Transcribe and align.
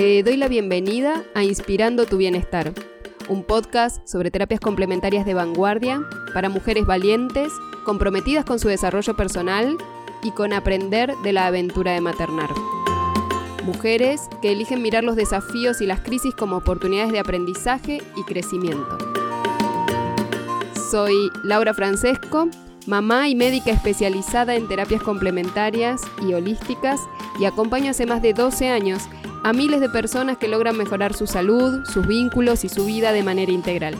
Te 0.00 0.22
doy 0.22 0.38
la 0.38 0.48
bienvenida 0.48 1.24
a 1.34 1.44
Inspirando 1.44 2.06
tu 2.06 2.16
Bienestar, 2.16 2.72
un 3.28 3.44
podcast 3.44 4.08
sobre 4.08 4.30
terapias 4.30 4.58
complementarias 4.58 5.26
de 5.26 5.34
vanguardia 5.34 6.00
para 6.32 6.48
mujeres 6.48 6.86
valientes, 6.86 7.52
comprometidas 7.84 8.46
con 8.46 8.58
su 8.58 8.68
desarrollo 8.68 9.14
personal 9.14 9.76
y 10.22 10.30
con 10.30 10.54
aprender 10.54 11.14
de 11.22 11.34
la 11.34 11.48
aventura 11.48 11.92
de 11.92 12.00
maternar. 12.00 12.48
Mujeres 13.66 14.22
que 14.40 14.52
eligen 14.52 14.80
mirar 14.80 15.04
los 15.04 15.16
desafíos 15.16 15.82
y 15.82 15.86
las 15.86 16.00
crisis 16.00 16.34
como 16.34 16.56
oportunidades 16.56 17.12
de 17.12 17.18
aprendizaje 17.18 18.02
y 18.16 18.22
crecimiento. 18.22 18.96
Soy 20.90 21.30
Laura 21.44 21.74
Francesco, 21.74 22.48
mamá 22.86 23.28
y 23.28 23.34
médica 23.34 23.70
especializada 23.70 24.54
en 24.54 24.66
terapias 24.66 25.02
complementarias 25.02 26.00
y 26.26 26.32
holísticas 26.32 27.00
y 27.38 27.44
acompaño 27.44 27.90
hace 27.90 28.06
más 28.06 28.22
de 28.22 28.32
12 28.32 28.70
años 28.70 29.02
a 29.42 29.52
miles 29.52 29.80
de 29.80 29.88
personas 29.88 30.36
que 30.36 30.48
logran 30.48 30.76
mejorar 30.76 31.14
su 31.14 31.26
salud, 31.26 31.84
sus 31.86 32.06
vínculos 32.06 32.64
y 32.64 32.68
su 32.68 32.84
vida 32.84 33.12
de 33.12 33.22
manera 33.22 33.52
integral. 33.52 33.96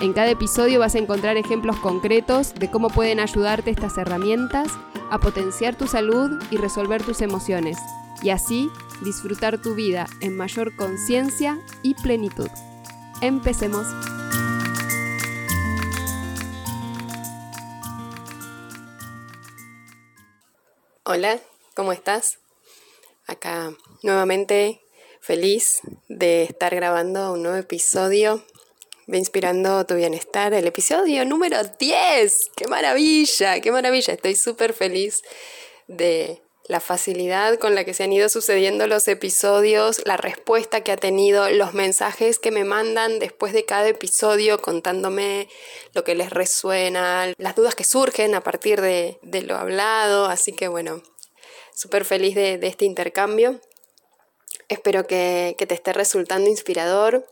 En 0.00 0.12
cada 0.12 0.30
episodio 0.30 0.80
vas 0.80 0.94
a 0.94 0.98
encontrar 0.98 1.36
ejemplos 1.36 1.76
concretos 1.76 2.54
de 2.54 2.70
cómo 2.70 2.88
pueden 2.88 3.20
ayudarte 3.20 3.70
estas 3.70 3.96
herramientas 3.98 4.72
a 5.10 5.18
potenciar 5.18 5.76
tu 5.76 5.86
salud 5.86 6.42
y 6.50 6.56
resolver 6.56 7.02
tus 7.02 7.20
emociones, 7.20 7.78
y 8.22 8.30
así 8.30 8.70
disfrutar 9.02 9.60
tu 9.60 9.74
vida 9.74 10.06
en 10.20 10.36
mayor 10.36 10.74
conciencia 10.76 11.58
y 11.82 11.94
plenitud. 11.94 12.48
Empecemos. 13.20 13.86
Hola, 21.04 21.38
¿cómo 21.74 21.92
estás? 21.92 22.38
Acá 23.26 23.74
nuevamente 24.02 24.80
feliz 25.20 25.80
de 26.08 26.44
estar 26.44 26.72
grabando 26.72 27.32
un 27.32 27.42
nuevo 27.42 27.56
episodio 27.56 28.44
de 29.08 29.18
Inspirando 29.18 29.84
tu 29.84 29.96
Bienestar, 29.96 30.54
el 30.54 30.66
episodio 30.68 31.24
número 31.24 31.58
10. 31.64 32.36
¡Qué 32.56 32.68
maravilla! 32.68 33.60
¡Qué 33.60 33.72
maravilla! 33.72 34.14
Estoy 34.14 34.36
súper 34.36 34.72
feliz 34.74 35.22
de 35.88 36.40
la 36.68 36.78
facilidad 36.78 37.58
con 37.58 37.74
la 37.74 37.84
que 37.84 37.94
se 37.94 38.04
han 38.04 38.12
ido 38.12 38.28
sucediendo 38.28 38.86
los 38.86 39.08
episodios, 39.08 40.02
la 40.04 40.16
respuesta 40.16 40.82
que 40.82 40.92
ha 40.92 40.96
tenido, 40.96 41.50
los 41.50 41.74
mensajes 41.74 42.38
que 42.38 42.52
me 42.52 42.62
mandan 42.62 43.18
después 43.18 43.52
de 43.52 43.64
cada 43.64 43.88
episodio 43.88 44.62
contándome 44.62 45.48
lo 45.94 46.04
que 46.04 46.14
les 46.14 46.30
resuena, 46.30 47.32
las 47.38 47.56
dudas 47.56 47.74
que 47.74 47.84
surgen 47.84 48.36
a 48.36 48.42
partir 48.42 48.80
de, 48.80 49.18
de 49.22 49.42
lo 49.42 49.56
hablado. 49.56 50.26
Así 50.26 50.52
que 50.52 50.68
bueno, 50.68 51.02
súper 51.76 52.06
feliz 52.06 52.34
de, 52.34 52.58
este 52.62 52.86
intercambio. 52.86 53.60
Espero 54.68 55.06
que, 55.06 55.54
que 55.58 55.66
te 55.66 55.74
esté 55.74 55.92
resultando 55.92 56.48
inspirador. 56.48 57.30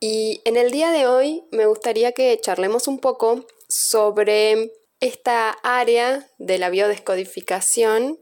Y 0.00 0.42
en 0.44 0.56
el 0.56 0.70
día 0.70 0.90
de 0.90 1.06
hoy 1.06 1.44
me 1.52 1.66
gustaría 1.66 2.12
que 2.12 2.38
charlemos 2.40 2.88
un 2.88 2.98
poco 2.98 3.46
sobre 3.68 4.72
esta 5.00 5.50
área 5.62 6.28
de 6.38 6.58
la 6.58 6.70
biodescodificación 6.70 8.18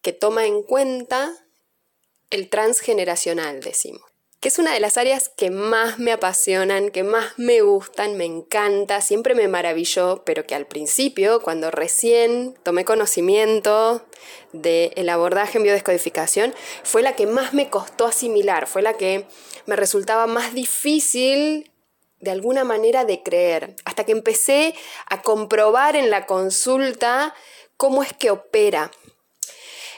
que 0.00 0.12
toma 0.12 0.46
en 0.46 0.62
cuenta 0.62 1.32
el 2.30 2.48
transgeneracional, 2.48 3.60
decimos 3.60 4.11
que 4.42 4.48
es 4.48 4.58
una 4.58 4.74
de 4.74 4.80
las 4.80 4.96
áreas 4.96 5.28
que 5.28 5.52
más 5.52 6.00
me 6.00 6.10
apasionan, 6.10 6.90
que 6.90 7.04
más 7.04 7.32
me 7.36 7.60
gustan, 7.60 8.16
me 8.16 8.24
encanta, 8.24 9.00
siempre 9.00 9.36
me 9.36 9.46
maravilló, 9.46 10.24
pero 10.24 10.44
que 10.44 10.56
al 10.56 10.66
principio, 10.66 11.40
cuando 11.42 11.70
recién 11.70 12.58
tomé 12.64 12.84
conocimiento 12.84 14.04
del 14.52 15.08
abordaje 15.08 15.58
en 15.58 15.62
biodescodificación, 15.62 16.56
fue 16.82 17.02
la 17.02 17.14
que 17.14 17.28
más 17.28 17.54
me 17.54 17.70
costó 17.70 18.04
asimilar, 18.04 18.66
fue 18.66 18.82
la 18.82 18.94
que 18.94 19.28
me 19.66 19.76
resultaba 19.76 20.26
más 20.26 20.54
difícil 20.54 21.70
de 22.18 22.32
alguna 22.32 22.64
manera 22.64 23.04
de 23.04 23.22
creer, 23.22 23.76
hasta 23.84 24.02
que 24.02 24.10
empecé 24.10 24.74
a 25.06 25.22
comprobar 25.22 25.94
en 25.94 26.10
la 26.10 26.26
consulta 26.26 27.32
cómo 27.76 28.02
es 28.02 28.12
que 28.12 28.32
opera. 28.32 28.90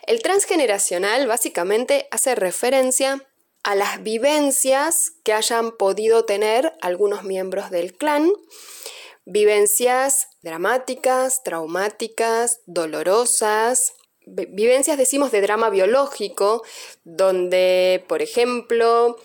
El 0.07 0.21
transgeneracional 0.21 1.27
básicamente 1.27 2.09
hace 2.11 2.35
referencia 2.35 3.27
a 3.65 3.75
las 3.75 4.03
vivencias 4.03 5.13
que 5.25 5.33
hayan 5.33 5.73
podido 5.73 6.25
tener 6.25 6.75
algunos 6.83 7.25
miembros 7.25 7.71
del 7.71 7.95
clan, 7.95 8.31
vivencias 9.25 10.29
dramáticas, 10.43 11.43
traumáticas, 11.43 12.61
dolorosas, 12.67 13.95
vivencias 14.27 14.99
decimos 14.99 15.33
de 15.33 15.41
drama 15.41 15.71
biológico, 15.71 16.63
donde, 17.05 18.05
por 18.07 18.23
ejemplo, 18.23 19.19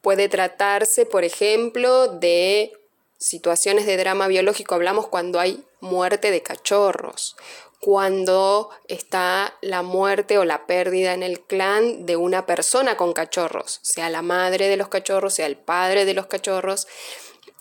puede 0.00 0.28
tratarse, 0.28 1.04
por 1.04 1.24
ejemplo, 1.24 2.06
de 2.06 2.72
situaciones 3.18 3.86
de 3.86 3.96
drama 3.96 4.28
biológico, 4.28 4.74
hablamos 4.74 5.08
cuando 5.08 5.40
hay 5.40 5.62
muerte 5.80 6.30
de 6.30 6.42
cachorros, 6.42 7.36
cuando 7.80 8.68
está 8.88 9.56
la 9.62 9.82
muerte 9.82 10.36
o 10.36 10.44
la 10.44 10.66
pérdida 10.66 11.14
en 11.14 11.22
el 11.22 11.40
clan 11.40 12.04
de 12.04 12.16
una 12.16 12.44
persona 12.44 12.96
con 12.96 13.14
cachorros, 13.14 13.80
sea 13.82 14.10
la 14.10 14.20
madre 14.20 14.68
de 14.68 14.76
los 14.76 14.88
cachorros, 14.88 15.34
sea 15.34 15.46
el 15.46 15.56
padre 15.56 16.04
de 16.04 16.12
los 16.12 16.26
cachorros. 16.26 16.86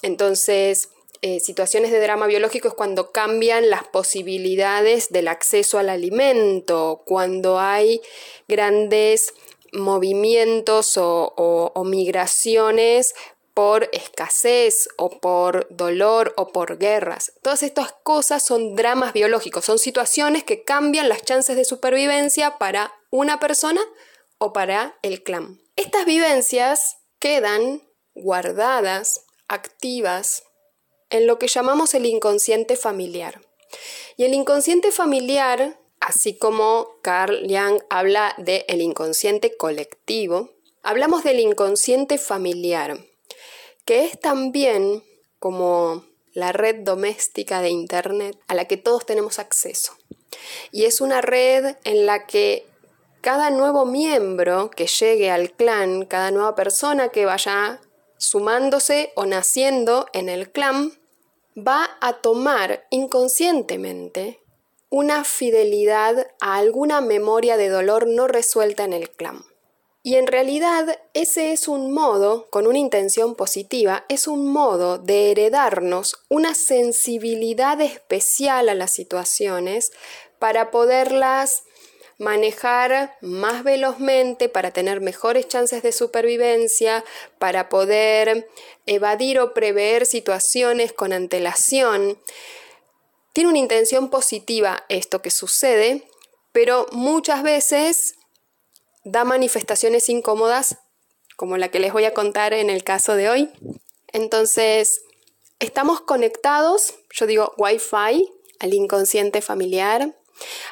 Entonces, 0.01 0.89
eh, 1.21 1.39
situaciones 1.39 1.91
de 1.91 2.01
drama 2.01 2.27
biológico 2.27 2.67
es 2.67 2.73
cuando 2.73 3.11
cambian 3.11 3.69
las 3.69 3.85
posibilidades 3.87 5.09
del 5.09 5.29
acceso 5.29 5.79
al 5.79 5.89
alimento, 5.89 7.01
cuando 7.05 7.59
hay 7.59 8.01
grandes 8.47 9.33
movimientos 9.71 10.93
o 10.97 11.83
migraciones 11.85 13.13
por 13.53 13.89
escasez 13.91 14.89
o 14.97 15.19
por 15.19 15.67
dolor 15.69 16.33
o 16.37 16.47
por 16.47 16.77
guerras. 16.77 17.33
Todas 17.41 17.63
estas 17.63 17.93
cosas 18.03 18.43
son 18.43 18.75
dramas 18.75 19.13
biológicos, 19.13 19.65
son 19.65 19.79
situaciones 19.79 20.43
que 20.43 20.63
cambian 20.63 21.09
las 21.09 21.23
chances 21.23 21.55
de 21.55 21.65
supervivencia 21.65 22.57
para 22.57 22.93
una 23.09 23.39
persona 23.39 23.81
o 24.37 24.53
para 24.53 24.97
el 25.01 25.23
clan. 25.23 25.59
Estas 25.75 26.05
vivencias 26.05 26.97
quedan 27.19 27.83
guardadas, 28.13 29.25
activas, 29.47 30.43
en 31.09 31.27
lo 31.27 31.39
que 31.39 31.47
llamamos 31.47 31.93
el 31.93 32.05
inconsciente 32.05 32.75
familiar. 32.75 33.41
Y 34.15 34.25
el 34.25 34.33
inconsciente 34.33 34.91
familiar, 34.91 35.79
así 35.99 36.37
como 36.37 36.87
Carl 37.01 37.47
Jung 37.47 37.81
habla 37.89 38.35
del 38.37 38.63
el 38.67 38.81
inconsciente 38.81 39.57
colectivo, 39.57 40.51
hablamos 40.83 41.23
del 41.23 41.39
inconsciente 41.39 42.17
familiar 42.17 43.08
que 43.89 44.05
es 44.05 44.19
también 44.19 45.03
como 45.39 46.05
la 46.33 46.51
red 46.51 46.83
doméstica 46.83 47.59
de 47.59 47.69
Internet 47.69 48.37
a 48.47 48.53
la 48.53 48.65
que 48.65 48.77
todos 48.77 49.03
tenemos 49.03 49.39
acceso. 49.39 49.93
Y 50.71 50.85
es 50.85 51.01
una 51.01 51.21
red 51.21 51.75
en 51.85 52.05
la 52.05 52.27
que 52.27 52.67
cada 53.21 53.49
nuevo 53.49 53.87
miembro 53.87 54.69
que 54.69 54.85
llegue 54.85 55.31
al 55.31 55.53
clan, 55.53 56.05
cada 56.05 56.29
nueva 56.29 56.53
persona 56.53 57.09
que 57.09 57.25
vaya 57.25 57.81
sumándose 58.19 59.11
o 59.15 59.25
naciendo 59.25 60.05
en 60.13 60.29
el 60.29 60.51
clan, 60.51 60.93
va 61.57 61.89
a 61.99 62.21
tomar 62.21 62.85
inconscientemente 62.91 64.39
una 64.91 65.23
fidelidad 65.23 66.27
a 66.39 66.57
alguna 66.57 67.01
memoria 67.01 67.57
de 67.57 67.69
dolor 67.69 68.05
no 68.05 68.27
resuelta 68.27 68.83
en 68.83 68.93
el 68.93 69.09
clan. 69.09 69.48
Y 70.09 70.15
en 70.15 70.25
realidad 70.25 70.99
ese 71.13 71.51
es 71.51 71.67
un 71.67 71.91
modo, 71.91 72.49
con 72.49 72.65
una 72.65 72.79
intención 72.79 73.35
positiva, 73.35 74.05
es 74.09 74.27
un 74.27 74.51
modo 74.51 74.97
de 74.97 75.29
heredarnos 75.29 76.23
una 76.29 76.55
sensibilidad 76.55 77.79
especial 77.79 78.69
a 78.69 78.73
las 78.73 78.91
situaciones 78.91 79.91
para 80.39 80.71
poderlas 80.71 81.61
manejar 82.17 83.19
más 83.21 83.63
velozmente, 83.63 84.49
para 84.49 84.71
tener 84.71 84.99
mejores 84.99 85.47
chances 85.47 85.83
de 85.83 85.91
supervivencia, 85.91 87.05
para 87.37 87.69
poder 87.69 88.49
evadir 88.87 89.39
o 89.39 89.53
prever 89.53 90.07
situaciones 90.07 90.91
con 90.91 91.13
antelación. 91.13 92.17
Tiene 93.31 93.51
una 93.51 93.59
intención 93.59 94.09
positiva 94.09 94.85
esto 94.89 95.21
que 95.21 95.29
sucede, 95.29 96.01
pero 96.51 96.87
muchas 96.93 97.43
veces 97.43 98.15
da 99.03 99.23
manifestaciones 99.23 100.09
incómodas 100.09 100.77
como 101.35 101.57
la 101.57 101.69
que 101.69 101.79
les 101.79 101.93
voy 101.93 102.05
a 102.05 102.13
contar 102.13 102.53
en 102.53 102.69
el 102.69 102.83
caso 102.83 103.15
de 103.15 103.29
hoy. 103.29 103.49
Entonces, 104.11 105.01
estamos 105.59 106.01
conectados, 106.01 106.95
yo 107.13 107.27
digo 107.27 107.53
Wi-Fi, 107.57 108.29
al 108.59 108.73
inconsciente 108.73 109.41
familiar. 109.41 110.15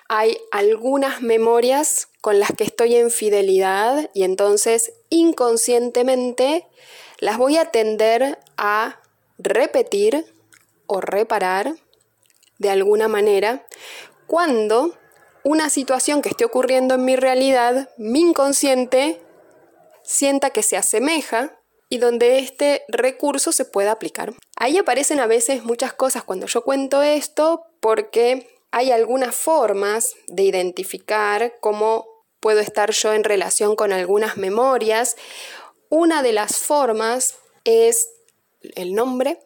Hay 0.10 0.38
algunas 0.52 1.22
memorias 1.22 2.10
con 2.22 2.40
las 2.40 2.52
que 2.52 2.64
estoy 2.64 2.96
en 2.96 3.12
fidelidad 3.12 4.10
y 4.14 4.24
entonces 4.24 4.94
inconscientemente 5.10 6.68
las 7.20 7.38
voy 7.38 7.58
a 7.58 7.72
tender 7.72 8.40
a 8.58 9.02
repetir 9.38 10.26
o 10.86 11.02
reparar 11.02 11.76
de 12.58 12.70
alguna 12.70 13.08
manera 13.08 13.66
cuando 14.26 14.98
una 15.48 15.70
situación 15.70 16.22
que 16.22 16.28
esté 16.28 16.44
ocurriendo 16.44 16.96
en 16.96 17.06
mi 17.06 17.16
realidad, 17.16 17.90
mi 17.98 18.20
inconsciente 18.20 19.22
sienta 20.04 20.50
que 20.50 20.62
se 20.62 20.76
asemeja 20.76 21.58
y 21.88 22.00
donde 22.00 22.40
este 22.40 22.84
recurso 22.90 23.54
se 23.54 23.64
pueda 23.64 23.94
aplicar. 23.94 24.34
Ahí 24.58 24.78
aparecen 24.78 25.22
a 25.22 25.26
veces 25.26 25.64
muchas 25.64 25.94
cosas 25.94 26.26
cuando 26.26 26.48
yo 26.48 26.66
cuento 26.66 27.02
esto 27.02 27.64
porque 27.80 28.60
hay 28.72 28.92
algunas 28.92 29.34
formas 29.34 30.16
de 30.28 30.44
identificar 30.44 31.54
cómo 31.62 32.06
puedo 32.42 32.60
estar 32.60 32.92
yo 32.92 33.14
en 33.14 33.24
relación 33.24 33.78
con 33.78 33.94
algunas 33.94 34.36
memorias. 34.36 35.16
Una 35.88 36.24
de 36.24 36.34
las 36.34 36.58
formas 36.58 37.36
es 37.64 38.10
el 38.76 38.94
nombre. 38.94 39.40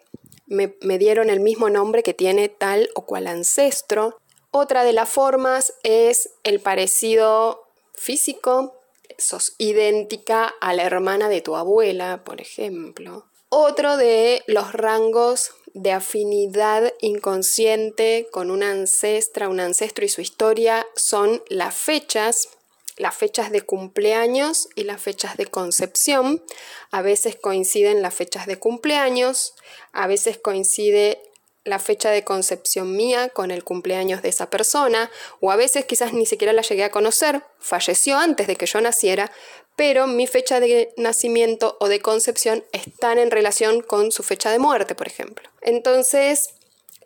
Me, 0.48 0.76
me, 0.82 0.98
dieron 0.98 1.30
el 1.30 1.42
mismo 1.42 1.70
nombre 1.70 2.02
que 2.02 2.16
tiene 2.16 2.50
tal 2.50 2.90
o 2.96 3.06
cual 3.06 3.28
ancestro. 3.28 4.18
Otra 4.52 4.84
de 4.84 4.92
las 4.92 5.10
formas 5.10 5.74
es 5.84 6.30
el 6.44 6.60
parecido 6.60 7.64
físico, 7.94 8.82
sos 9.18 9.56
idéntica 9.58 10.54
a 10.60 10.74
la 10.74 10.84
hermana 10.84 11.30
de 11.30 11.42
tu 11.42 11.56
abuela, 11.56 12.24
por 12.26 12.42
ejemplo. 12.42 13.26
Otro 13.48 13.96
de 13.96 14.44
los 14.48 14.74
rangos 14.74 15.52
de 15.74 15.94
afinidad 15.94 16.94
inconsciente 17.00 18.28
con 18.32 18.52
una 18.52 18.72
ancestra, 18.72 19.48
un 19.48 19.62
ancestro 19.62 20.04
y 20.04 20.10
su 20.10 20.20
historia 20.20 20.86
son 20.96 21.42
las 21.48 21.76
fechas, 21.76 22.50
las 22.98 23.16
fechas 23.16 23.52
de 23.52 23.62
cumpleaños 23.62 24.68
y 24.76 24.84
las 24.84 25.02
fechas 25.02 25.38
de 25.38 25.46
concepción. 25.46 26.44
A 26.92 27.02
veces 27.02 27.38
coinciden 27.38 28.02
las 28.02 28.14
fechas 28.14 28.48
de 28.48 28.60
cumpleaños, 28.60 29.54
a 29.94 30.08
veces 30.08 30.38
coincide 30.38 31.22
la 31.64 31.80
fecha 31.80 32.10
de 32.10 32.24
concepción 32.24 32.96
mía 32.96 33.30
con 33.30 33.52
el 33.52 33.64
cumpleaños 33.64 34.22
de 34.22 34.30
esa 34.30 34.50
persona, 34.50 35.12
o 35.40 35.52
a 35.52 35.56
veces 35.56 35.86
quizás 35.86 36.14
ni 36.14 36.26
siquiera 36.26 36.54
la 36.54 36.64
llegué 36.64 36.84
a 36.84 36.92
conocer, 36.92 37.44
falleció 37.60 38.18
antes 38.18 38.48
de 38.48 38.56
que 38.56 38.66
yo 38.66 38.82
naciera, 38.82 39.32
pero 39.76 40.08
mi 40.08 40.28
fecha 40.28 40.60
de 40.60 40.94
nacimiento 40.98 41.78
o 41.80 41.88
de 41.88 42.02
concepción 42.02 42.64
están 42.72 43.18
en 43.18 43.32
relación 43.32 43.82
con 43.82 44.12
su 44.12 44.24
fecha 44.24 44.52
de 44.52 44.60
muerte, 44.60 44.96
por 44.96 45.08
ejemplo. 45.08 45.50
Entonces, 45.62 46.56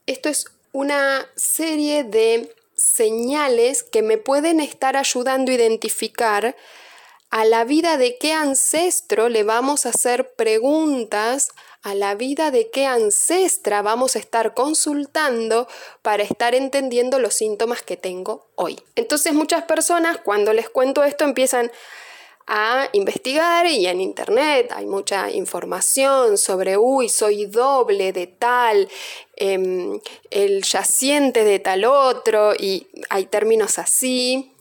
esto 0.06 0.30
es 0.30 0.46
una 0.72 1.28
serie 1.36 2.04
de 2.04 2.54
señales 2.76 3.84
que 3.84 4.02
me 4.02 4.18
pueden 4.18 4.60
estar 4.60 4.98
ayudando 4.98 5.52
a 5.52 5.56
identificar 5.56 6.56
a 7.30 7.46
la 7.46 7.64
vida 7.64 7.98
de 7.98 8.18
qué 8.18 8.34
ancestro 8.34 9.30
le 9.30 9.44
vamos 9.44 9.86
a 9.86 9.90
hacer 9.90 10.34
preguntas, 10.36 11.50
a 11.86 11.94
la 11.94 12.16
vida 12.16 12.50
de 12.50 12.72
qué 12.72 12.88
ancestra 12.88 13.84
vamos 13.84 14.16
a 14.16 14.20
estar 14.20 14.56
consultando 14.56 15.68
para 16.02 16.24
estar 16.24 16.56
entendiendo 16.56 17.20
los 17.20 17.36
síntomas 17.36 17.84
que 17.84 17.96
tengo 17.96 18.48
hoy. 18.56 18.82
Entonces 18.96 19.34
muchas 19.34 19.66
personas 19.66 20.18
cuando 20.18 20.52
les 20.52 20.68
cuento 20.68 21.04
esto 21.04 21.26
empiezan 21.26 21.72
a 22.48 22.90
investigar 22.94 23.68
y 23.68 23.86
en 23.86 24.02
internet 24.02 24.72
hay 24.76 24.88
mucha 24.88 25.30
información 25.30 26.40
sobre, 26.40 26.76
uy, 26.76 27.08
soy 27.08 27.46
doble 27.46 28.14
de 28.14 28.26
tal, 28.26 28.90
em, 29.36 30.00
el 30.32 30.64
yaciente 30.64 31.44
de 31.44 31.60
tal 31.60 31.86
otro 31.86 32.56
y 32.58 32.88
hay 33.12 33.28
términos 33.28 33.78
así. 33.78 34.52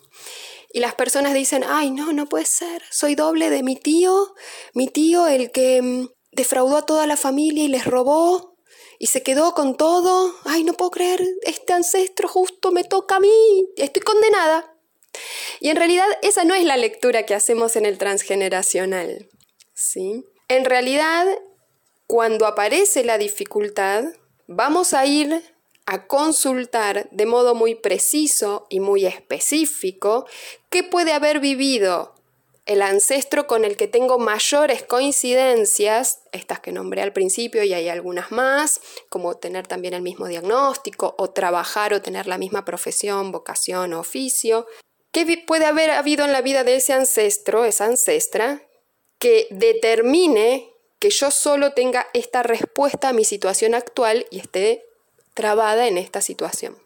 Y 0.74 0.80
las 0.80 0.94
personas 0.94 1.32
dicen, 1.32 1.64
ay, 1.66 1.90
no, 1.90 2.12
no 2.12 2.26
puede 2.26 2.44
ser, 2.44 2.82
soy 2.90 3.14
doble 3.14 3.48
de 3.48 3.62
mi 3.62 3.76
tío, 3.76 4.34
mi 4.74 4.88
tío 4.88 5.26
el 5.26 5.50
que 5.52 5.80
mm, 5.80 6.08
defraudó 6.34 6.76
a 6.76 6.86
toda 6.86 7.06
la 7.06 7.16
familia 7.16 7.64
y 7.64 7.68
les 7.68 7.84
robó 7.84 8.56
y 8.98 9.06
se 9.06 9.22
quedó 9.22 9.54
con 9.54 9.76
todo. 9.76 10.34
Ay, 10.44 10.64
no 10.64 10.74
puedo 10.74 10.90
creer, 10.90 11.24
este 11.42 11.72
ancestro 11.72 12.28
justo 12.28 12.70
me 12.72 12.84
toca 12.84 13.16
a 13.16 13.20
mí, 13.20 13.68
estoy 13.76 14.02
condenada. 14.02 14.74
Y 15.60 15.68
en 15.68 15.76
realidad 15.76 16.06
esa 16.22 16.44
no 16.44 16.54
es 16.54 16.64
la 16.64 16.76
lectura 16.76 17.24
que 17.24 17.34
hacemos 17.34 17.76
en 17.76 17.86
el 17.86 17.98
transgeneracional. 17.98 19.28
¿sí? 19.74 20.24
En 20.48 20.64
realidad, 20.64 21.26
cuando 22.06 22.46
aparece 22.46 23.04
la 23.04 23.18
dificultad, 23.18 24.04
vamos 24.46 24.92
a 24.94 25.06
ir 25.06 25.42
a 25.86 26.06
consultar 26.06 27.08
de 27.10 27.26
modo 27.26 27.54
muy 27.54 27.74
preciso 27.74 28.66
y 28.70 28.80
muy 28.80 29.04
específico 29.04 30.26
qué 30.70 30.82
puede 30.82 31.12
haber 31.12 31.40
vivido 31.40 32.13
el 32.66 32.80
ancestro 32.80 33.46
con 33.46 33.64
el 33.64 33.76
que 33.76 33.88
tengo 33.88 34.18
mayores 34.18 34.82
coincidencias, 34.82 36.22
estas 36.32 36.60
que 36.60 36.72
nombré 36.72 37.02
al 37.02 37.12
principio 37.12 37.62
y 37.62 37.74
hay 37.74 37.88
algunas 37.88 38.32
más, 38.32 38.80
como 39.10 39.36
tener 39.36 39.66
también 39.66 39.92
el 39.92 40.02
mismo 40.02 40.28
diagnóstico 40.28 41.14
o 41.18 41.30
trabajar 41.30 41.92
o 41.92 42.00
tener 42.00 42.26
la 42.26 42.38
misma 42.38 42.64
profesión, 42.64 43.32
vocación 43.32 43.92
o 43.92 44.00
oficio. 44.00 44.66
¿Qué 45.12 45.44
puede 45.46 45.66
haber 45.66 45.90
habido 45.90 46.24
en 46.24 46.32
la 46.32 46.40
vida 46.40 46.64
de 46.64 46.76
ese 46.76 46.94
ancestro, 46.94 47.64
esa 47.64 47.84
ancestra, 47.84 48.62
que 49.18 49.46
determine 49.50 50.72
que 50.98 51.10
yo 51.10 51.30
solo 51.30 51.72
tenga 51.72 52.08
esta 52.14 52.42
respuesta 52.42 53.10
a 53.10 53.12
mi 53.12 53.24
situación 53.24 53.74
actual 53.74 54.26
y 54.30 54.38
esté 54.38 54.84
trabada 55.34 55.86
en 55.86 55.98
esta 55.98 56.22
situación. 56.22 56.83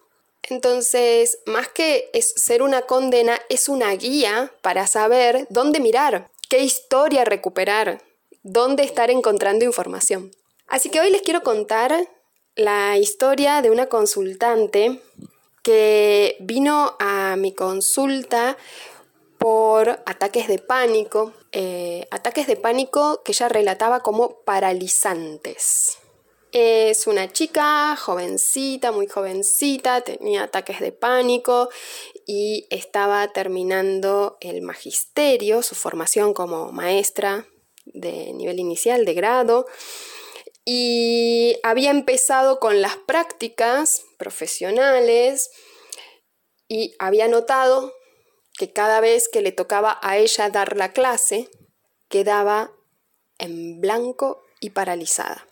Entonces, 0.51 1.39
más 1.47 1.69
que 1.69 2.11
ser 2.15 2.63
una 2.63 2.83
condena, 2.83 3.39
es 3.49 3.69
una 3.69 3.93
guía 3.93 4.53
para 4.63 4.87
saber 4.87 5.47
dónde 5.51 5.81
mirar, 5.81 6.31
qué 6.49 6.61
historia 6.61 7.25
recuperar, 7.25 8.03
dónde 8.43 8.83
estar 8.85 9.11
encontrando 9.11 9.65
información. 9.65 10.31
Así 10.67 10.91
que 10.91 11.01
hoy 11.01 11.11
les 11.11 11.23
quiero 11.23 11.43
contar 11.43 12.09
la 12.55 12.99
historia 12.99 13.63
de 13.63 13.71
una 13.71 13.87
consultante 13.87 15.01
que 15.63 16.37
vino 16.41 16.97
a 16.99 17.37
mi 17.37 17.55
consulta 17.55 18.57
por 19.39 20.03
ataques 20.07 20.49
de 20.49 20.59
pánico, 20.59 21.33
eh, 21.53 22.07
ataques 22.11 22.47
de 22.47 22.57
pánico 22.57 23.23
que 23.23 23.33
ella 23.33 23.49
relataba 23.49 24.01
como 24.01 24.41
paralizantes. 24.41 25.99
Es 26.53 27.07
una 27.07 27.31
chica 27.31 27.95
jovencita, 27.95 28.91
muy 28.91 29.07
jovencita, 29.07 30.01
tenía 30.01 30.45
ataques 30.45 30.81
de 30.81 30.93
pánico 30.93 31.69
y 32.27 32.67
estaba 32.71 33.29
terminando 33.35 34.39
el 34.41 34.63
magisterio, 34.63 35.63
su 35.63 35.75
formación 35.75 36.33
como 36.33 36.73
maestra 36.73 37.47
de 37.85 38.33
nivel 38.33 38.61
inicial, 38.61 39.05
de 39.05 39.13
grado, 39.13 39.67
y 40.65 41.59
había 41.63 41.91
empezado 41.91 42.61
con 42.61 42.81
las 42.81 42.97
prácticas 42.97 44.05
profesionales 44.19 45.51
y 46.67 46.95
había 46.99 47.29
notado 47.29 47.93
que 48.55 48.73
cada 48.73 49.01
vez 49.01 49.29
que 49.29 49.43
le 49.43 49.53
tocaba 49.53 49.99
a 50.03 50.17
ella 50.17 50.49
dar 50.49 50.77
la 50.79 50.93
clase, 50.93 51.51
quedaba 52.09 52.73
en 53.39 53.81
blanco 53.81 54.43
y 54.61 54.71
paralizada 54.71 55.47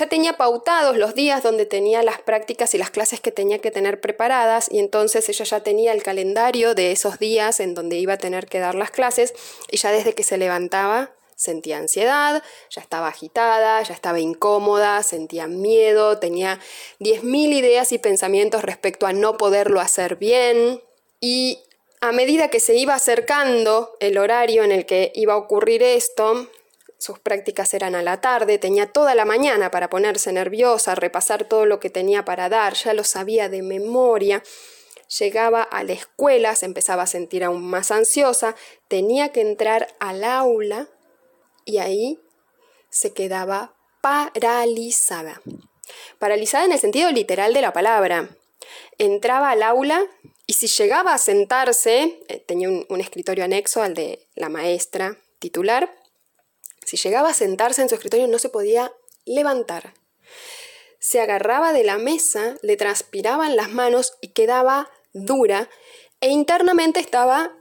ya 0.00 0.08
tenía 0.08 0.38
pautados 0.38 0.96
los 0.96 1.14
días 1.14 1.42
donde 1.42 1.66
tenía 1.66 2.02
las 2.02 2.22
prácticas 2.22 2.74
y 2.74 2.78
las 2.78 2.88
clases 2.88 3.20
que 3.20 3.32
tenía 3.32 3.58
que 3.58 3.70
tener 3.70 4.00
preparadas 4.00 4.66
y 4.72 4.78
entonces 4.78 5.28
ella 5.28 5.44
ya 5.44 5.60
tenía 5.60 5.92
el 5.92 6.02
calendario 6.02 6.74
de 6.74 6.90
esos 6.90 7.18
días 7.18 7.60
en 7.60 7.74
donde 7.74 7.96
iba 7.98 8.14
a 8.14 8.18
tener 8.18 8.46
que 8.46 8.60
dar 8.60 8.74
las 8.74 8.90
clases 8.90 9.34
y 9.70 9.76
ya 9.76 9.92
desde 9.92 10.14
que 10.14 10.22
se 10.22 10.38
levantaba 10.38 11.10
sentía 11.36 11.76
ansiedad, 11.78 12.42
ya 12.70 12.80
estaba 12.80 13.08
agitada, 13.08 13.82
ya 13.82 13.92
estaba 13.92 14.20
incómoda, 14.20 15.02
sentía 15.02 15.46
miedo, 15.46 16.18
tenía 16.18 16.60
10.000 16.98 17.54
ideas 17.54 17.92
y 17.92 17.98
pensamientos 17.98 18.62
respecto 18.62 19.06
a 19.06 19.14
no 19.14 19.38
poderlo 19.38 19.80
hacer 19.80 20.16
bien. 20.16 20.82
Y 21.18 21.62
a 22.02 22.12
medida 22.12 22.48
que 22.48 22.60
se 22.60 22.74
iba 22.74 22.94
acercando 22.94 23.96
el 24.00 24.18
horario 24.18 24.64
en 24.64 24.72
el 24.72 24.84
que 24.84 25.12
iba 25.14 25.32
a 25.32 25.38
ocurrir 25.38 25.82
esto, 25.82 26.46
sus 27.00 27.18
prácticas 27.18 27.72
eran 27.72 27.94
a 27.94 28.02
la 28.02 28.20
tarde, 28.20 28.58
tenía 28.58 28.92
toda 28.92 29.14
la 29.14 29.24
mañana 29.24 29.70
para 29.70 29.88
ponerse 29.88 30.34
nerviosa, 30.34 30.94
repasar 30.94 31.44
todo 31.44 31.64
lo 31.64 31.80
que 31.80 31.88
tenía 31.88 32.26
para 32.26 32.50
dar, 32.50 32.74
ya 32.74 32.92
lo 32.92 33.04
sabía 33.04 33.48
de 33.48 33.62
memoria. 33.62 34.42
Llegaba 35.18 35.62
a 35.62 35.82
la 35.82 35.94
escuela, 35.94 36.54
se 36.56 36.66
empezaba 36.66 37.04
a 37.04 37.06
sentir 37.06 37.42
aún 37.42 37.62
más 37.62 37.90
ansiosa, 37.90 38.54
tenía 38.86 39.30
que 39.32 39.40
entrar 39.40 39.88
al 39.98 40.24
aula 40.24 40.88
y 41.64 41.78
ahí 41.78 42.20
se 42.90 43.14
quedaba 43.14 43.74
paralizada. 44.02 45.40
Paralizada 46.18 46.66
en 46.66 46.72
el 46.72 46.80
sentido 46.80 47.10
literal 47.12 47.54
de 47.54 47.62
la 47.62 47.72
palabra. 47.72 48.28
Entraba 48.98 49.48
al 49.48 49.62
aula 49.62 50.06
y 50.46 50.52
si 50.52 50.66
llegaba 50.66 51.14
a 51.14 51.18
sentarse, 51.18 52.20
eh, 52.28 52.44
tenía 52.46 52.68
un 52.68 53.00
escritorio 53.00 53.44
anexo 53.44 53.80
al 53.80 53.94
de 53.94 54.28
la 54.34 54.50
maestra 54.50 55.16
titular, 55.38 55.90
si 56.90 56.96
llegaba 56.96 57.28
a 57.28 57.34
sentarse 57.34 57.82
en 57.82 57.88
su 57.88 57.94
escritorio 57.94 58.26
no 58.26 58.40
se 58.40 58.48
podía 58.48 58.92
levantar. 59.24 59.94
Se 60.98 61.20
agarraba 61.20 61.72
de 61.72 61.84
la 61.84 61.98
mesa, 61.98 62.56
le 62.62 62.76
transpiraban 62.76 63.54
las 63.54 63.70
manos 63.70 64.14
y 64.20 64.32
quedaba 64.32 64.90
dura 65.12 65.70
e 66.20 66.30
internamente 66.30 66.98
estaba 66.98 67.56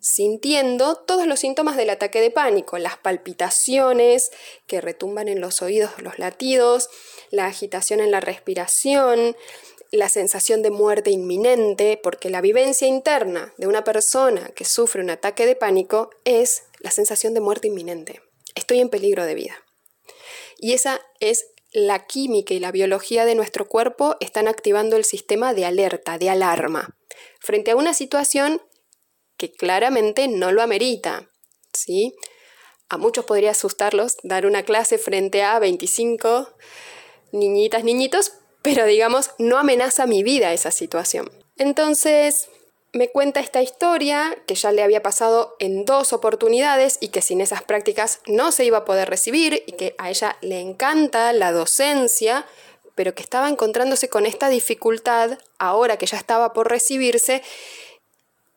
sintiendo 0.00 0.96
todos 0.96 1.26
los 1.26 1.40
síntomas 1.40 1.76
del 1.76 1.90
ataque 1.90 2.22
de 2.22 2.30
pánico, 2.30 2.78
las 2.78 2.96
palpitaciones 2.96 4.30
que 4.66 4.80
retumban 4.80 5.28
en 5.28 5.42
los 5.42 5.60
oídos, 5.60 5.90
los 6.00 6.18
latidos, 6.18 6.88
la 7.30 7.44
agitación 7.44 8.00
en 8.00 8.10
la 8.10 8.20
respiración, 8.20 9.36
la 9.90 10.08
sensación 10.08 10.62
de 10.62 10.70
muerte 10.70 11.10
inminente, 11.10 12.00
porque 12.02 12.30
la 12.30 12.40
vivencia 12.40 12.88
interna 12.88 13.52
de 13.58 13.66
una 13.66 13.84
persona 13.84 14.48
que 14.54 14.64
sufre 14.64 15.02
un 15.02 15.10
ataque 15.10 15.44
de 15.44 15.56
pánico 15.56 16.08
es 16.24 16.62
la 16.78 16.90
sensación 16.90 17.34
de 17.34 17.40
muerte 17.40 17.68
inminente. 17.68 18.22
Estoy 18.54 18.80
en 18.80 18.88
peligro 18.88 19.24
de 19.24 19.34
vida. 19.34 19.64
Y 20.58 20.72
esa 20.72 21.00
es 21.20 21.46
la 21.72 22.06
química 22.06 22.54
y 22.54 22.60
la 22.60 22.70
biología 22.70 23.24
de 23.24 23.34
nuestro 23.34 23.66
cuerpo 23.66 24.16
están 24.20 24.46
activando 24.46 24.96
el 24.96 25.04
sistema 25.04 25.54
de 25.54 25.64
alerta, 25.64 26.18
de 26.18 26.30
alarma, 26.30 26.96
frente 27.40 27.70
a 27.70 27.76
una 27.76 27.94
situación 27.94 28.60
que 29.36 29.52
claramente 29.52 30.28
no 30.28 30.52
lo 30.52 30.62
amerita. 30.62 31.28
¿sí? 31.72 32.14
A 32.88 32.98
muchos 32.98 33.24
podría 33.24 33.52
asustarlos 33.52 34.16
dar 34.22 34.46
una 34.46 34.64
clase 34.64 34.98
frente 34.98 35.42
a 35.42 35.58
25 35.58 36.54
niñitas, 37.32 37.84
niñitos, 37.84 38.34
pero 38.60 38.84
digamos, 38.84 39.30
no 39.38 39.58
amenaza 39.58 40.06
mi 40.06 40.22
vida 40.22 40.52
esa 40.52 40.70
situación. 40.70 41.32
Entonces, 41.56 42.48
me 42.92 43.08
cuenta 43.08 43.40
esta 43.40 43.62
historia 43.62 44.36
que 44.46 44.54
ya 44.54 44.70
le 44.70 44.82
había 44.82 45.02
pasado 45.02 45.56
en 45.58 45.86
dos 45.86 46.12
oportunidades 46.12 46.98
y 47.00 47.08
que 47.08 47.22
sin 47.22 47.40
esas 47.40 47.62
prácticas 47.62 48.20
no 48.26 48.52
se 48.52 48.66
iba 48.66 48.78
a 48.78 48.84
poder 48.84 49.08
recibir 49.08 49.62
y 49.66 49.72
que 49.72 49.94
a 49.96 50.10
ella 50.10 50.36
le 50.42 50.60
encanta 50.60 51.32
la 51.32 51.52
docencia, 51.52 52.46
pero 52.94 53.14
que 53.14 53.22
estaba 53.22 53.48
encontrándose 53.48 54.10
con 54.10 54.26
esta 54.26 54.50
dificultad 54.50 55.38
ahora 55.58 55.96
que 55.96 56.04
ya 56.04 56.18
estaba 56.18 56.52
por 56.52 56.68
recibirse 56.68 57.42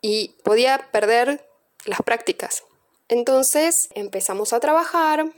y 0.02 0.36
podía 0.44 0.90
perder 0.92 1.50
las 1.86 2.02
prácticas. 2.02 2.64
Entonces 3.08 3.88
empezamos 3.96 4.52
a 4.52 4.60
trabajar. 4.60 5.32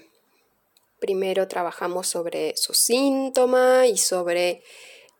Primero 0.99 1.47
trabajamos 1.47 2.07
sobre 2.07 2.57
su 2.57 2.73
síntoma 2.73 3.85
y 3.85 3.97
sobre 3.97 4.63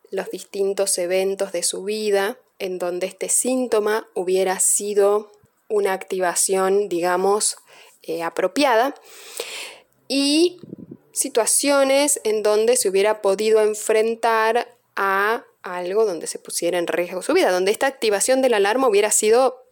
los 0.09 0.31
distintos 0.31 0.97
eventos 0.97 1.51
de 1.51 1.61
su 1.61 1.83
vida 1.83 2.39
en 2.59 2.79
donde 2.79 3.07
este 3.07 3.29
síntoma 3.29 4.07
hubiera 4.13 4.59
sido 4.59 5.31
una 5.69 5.93
activación, 5.93 6.89
digamos, 6.89 7.57
eh, 8.03 8.23
apropiada 8.23 8.95
y 10.07 10.59
situaciones 11.11 12.21
en 12.23 12.43
donde 12.43 12.77
se 12.77 12.89
hubiera 12.89 13.21
podido 13.21 13.61
enfrentar 13.61 14.67
a 14.95 15.43
algo 15.63 16.05
donde 16.05 16.27
se 16.27 16.39
pusiera 16.39 16.77
en 16.77 16.87
riesgo 16.87 17.21
su 17.21 17.33
vida, 17.33 17.51
donde 17.51 17.71
esta 17.71 17.87
activación 17.87 18.41
de 18.41 18.49
la 18.49 18.57
alarma 18.57 18.87
hubiera 18.87 19.11
sido 19.11 19.65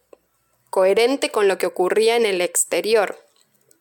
coherente 0.70 1.30
con 1.30 1.48
lo 1.48 1.56
que 1.56 1.66
ocurría 1.66 2.16
en 2.16 2.26
el 2.26 2.40
exterior. 2.40 3.18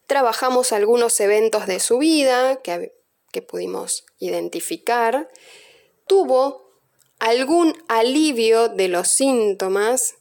Trabajamos 0.08 0.72
algunos 0.72 1.20
eventos 1.20 1.68
de 1.68 1.80
su 1.80 1.98
vida 1.98 2.58
que, 2.62 2.94
que 3.32 3.42
pudimos 3.42 4.06
identificar. 4.20 5.30
Tuvo 6.08 6.65
algún 7.26 7.74
alivio 7.88 8.70
de 8.70 8.88
los 8.88 9.08
síntomas 9.08 10.14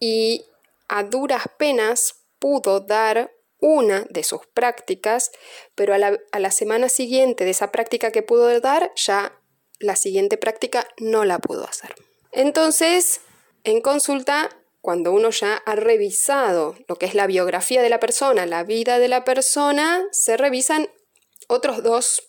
y 0.00 0.46
a 0.88 1.04
duras 1.04 1.42
penas 1.58 2.14
pudo 2.38 2.80
dar 2.80 3.30
una 3.60 4.06
de 4.08 4.24
sus 4.24 4.46
prácticas, 4.54 5.32
pero 5.74 5.92
a 5.92 5.98
la, 5.98 6.50
semana 6.50 6.88
siguiente 6.88 7.44
de 7.44 7.50
esa 7.50 7.72
práctica 7.72 8.10
que 8.10 8.22
pudo 8.22 8.58
dar, 8.60 8.90
ya 8.96 9.38
la 9.80 9.96
siguiente 9.96 10.38
práctica 10.38 10.88
no 10.96 11.26
la 11.26 11.40
pudo 11.40 11.68
hacer. 11.68 11.94
Entonces, 12.32 13.20
en 13.64 13.82
consulta, 13.82 14.48
cuando 14.80 15.12
uno 15.12 15.28
ya 15.28 15.56
ha 15.56 15.74
revisado 15.74 16.74
lo 16.88 16.96
que 16.96 17.04
es 17.04 17.14
la 17.14 17.26
biografía 17.26 17.82
de 17.82 17.90
la 17.90 18.00
persona, 18.00 18.46
la 18.46 18.64
vida 18.64 18.98
de 18.98 19.08
la 19.08 19.26
persona, 19.26 20.06
se 20.10 20.38
revisan 20.38 20.88
otros 21.48 21.82
dos 21.82 22.25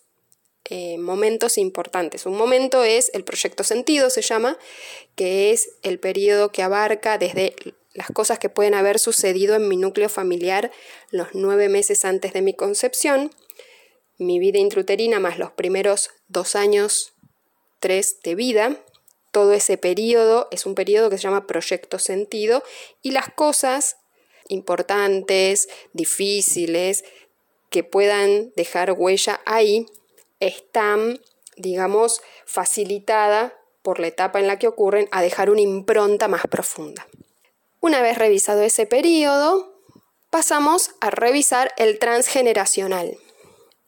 eh, 0.69 0.97
momentos 0.97 1.57
importantes. 1.57 2.25
Un 2.25 2.37
momento 2.37 2.83
es 2.83 3.09
el 3.13 3.23
proyecto 3.23 3.63
sentido, 3.63 4.09
se 4.09 4.21
llama, 4.21 4.57
que 5.15 5.51
es 5.51 5.69
el 5.81 5.97
periodo 5.97 6.51
que 6.51 6.61
abarca 6.61 7.17
desde 7.17 7.55
las 7.93 8.07
cosas 8.07 8.37
que 8.37 8.49
pueden 8.49 8.73
haber 8.73 8.99
sucedido 8.99 9.55
en 9.55 9.69
mi 9.69 9.77
núcleo 9.77 10.09
familiar 10.09 10.71
los 11.09 11.29
nueve 11.33 11.69
meses 11.69 12.03
antes 12.03 12.33
de 12.33 12.41
mi 12.41 12.53
concepción, 12.53 13.31
mi 14.17 14.39
vida 14.39 14.59
intruterina 14.59 15.19
más 15.19 15.39
los 15.39 15.51
primeros 15.51 16.09
dos 16.27 16.55
años, 16.55 17.13
tres 17.79 18.19
de 18.21 18.35
vida. 18.35 18.75
Todo 19.31 19.53
ese 19.53 19.77
periodo 19.77 20.49
es 20.51 20.65
un 20.65 20.75
periodo 20.75 21.09
que 21.09 21.17
se 21.17 21.23
llama 21.23 21.47
proyecto 21.47 21.97
sentido 21.97 22.61
y 23.01 23.11
las 23.11 23.31
cosas 23.33 23.97
importantes, 24.49 25.69
difíciles, 25.93 27.05
que 27.69 27.83
puedan 27.83 28.51
dejar 28.55 28.91
huella 28.91 29.41
ahí, 29.45 29.85
están, 30.39 31.19
digamos, 31.55 32.21
facilitada 32.45 33.53
por 33.81 33.99
la 33.99 34.07
etapa 34.07 34.39
en 34.39 34.47
la 34.47 34.59
que 34.59 34.67
ocurren 34.67 35.07
a 35.11 35.21
dejar 35.21 35.49
una 35.49 35.61
impronta 35.61 36.27
más 36.27 36.43
profunda. 36.49 37.07
Una 37.79 38.01
vez 38.01 38.17
revisado 38.17 38.61
ese 38.61 38.85
periodo, 38.85 39.81
pasamos 40.29 40.91
a 40.99 41.09
revisar 41.09 41.73
el 41.77 41.99
transgeneracional. 41.99 43.17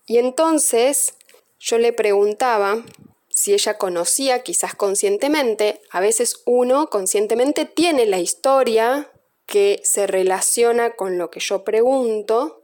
Y 0.06 0.18
entonces 0.18 1.16
yo 1.60 1.78
le 1.78 1.94
preguntaba 1.94 2.84
si 3.30 3.54
ella 3.54 3.78
conocía, 3.78 4.44
quizás 4.44 4.76
conscientemente, 4.76 5.82
a 5.92 6.00
veces 6.00 6.42
uno 6.46 6.90
conscientemente 6.90 7.66
tiene 7.66 8.06
la 8.06 8.20
historia 8.20 9.12
que 9.46 9.82
se 9.84 10.08
relaciona 10.08 10.92
con 10.92 11.18
lo 11.18 11.30
que 11.30 11.40
yo 11.40 11.64
pregunto, 11.64 12.59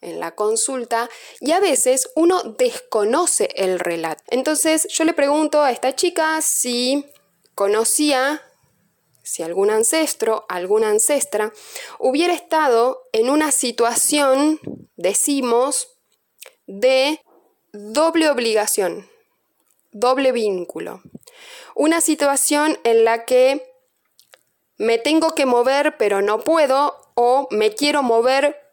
en 0.00 0.20
la 0.20 0.34
consulta 0.34 1.08
y 1.40 1.52
a 1.52 1.60
veces 1.60 2.10
uno 2.14 2.42
desconoce 2.42 3.48
el 3.54 3.78
relato. 3.78 4.22
Entonces 4.28 4.86
yo 4.90 5.04
le 5.04 5.12
pregunto 5.12 5.62
a 5.62 5.70
esta 5.70 5.94
chica 5.94 6.40
si 6.42 7.06
conocía, 7.54 8.42
si 9.22 9.42
algún 9.42 9.70
ancestro, 9.70 10.46
alguna 10.48 10.90
ancestra, 10.90 11.52
hubiera 11.98 12.32
estado 12.32 13.08
en 13.12 13.30
una 13.30 13.50
situación, 13.50 14.60
decimos, 14.96 15.98
de 16.66 17.20
doble 17.72 18.30
obligación, 18.30 19.10
doble 19.90 20.32
vínculo. 20.32 21.02
Una 21.74 22.00
situación 22.00 22.78
en 22.84 23.04
la 23.04 23.24
que 23.24 23.72
me 24.76 24.98
tengo 24.98 25.34
que 25.34 25.46
mover 25.46 25.96
pero 25.96 26.22
no 26.22 26.40
puedo 26.40 26.96
o 27.14 27.48
me 27.50 27.74
quiero 27.74 28.02
mover 28.02 28.67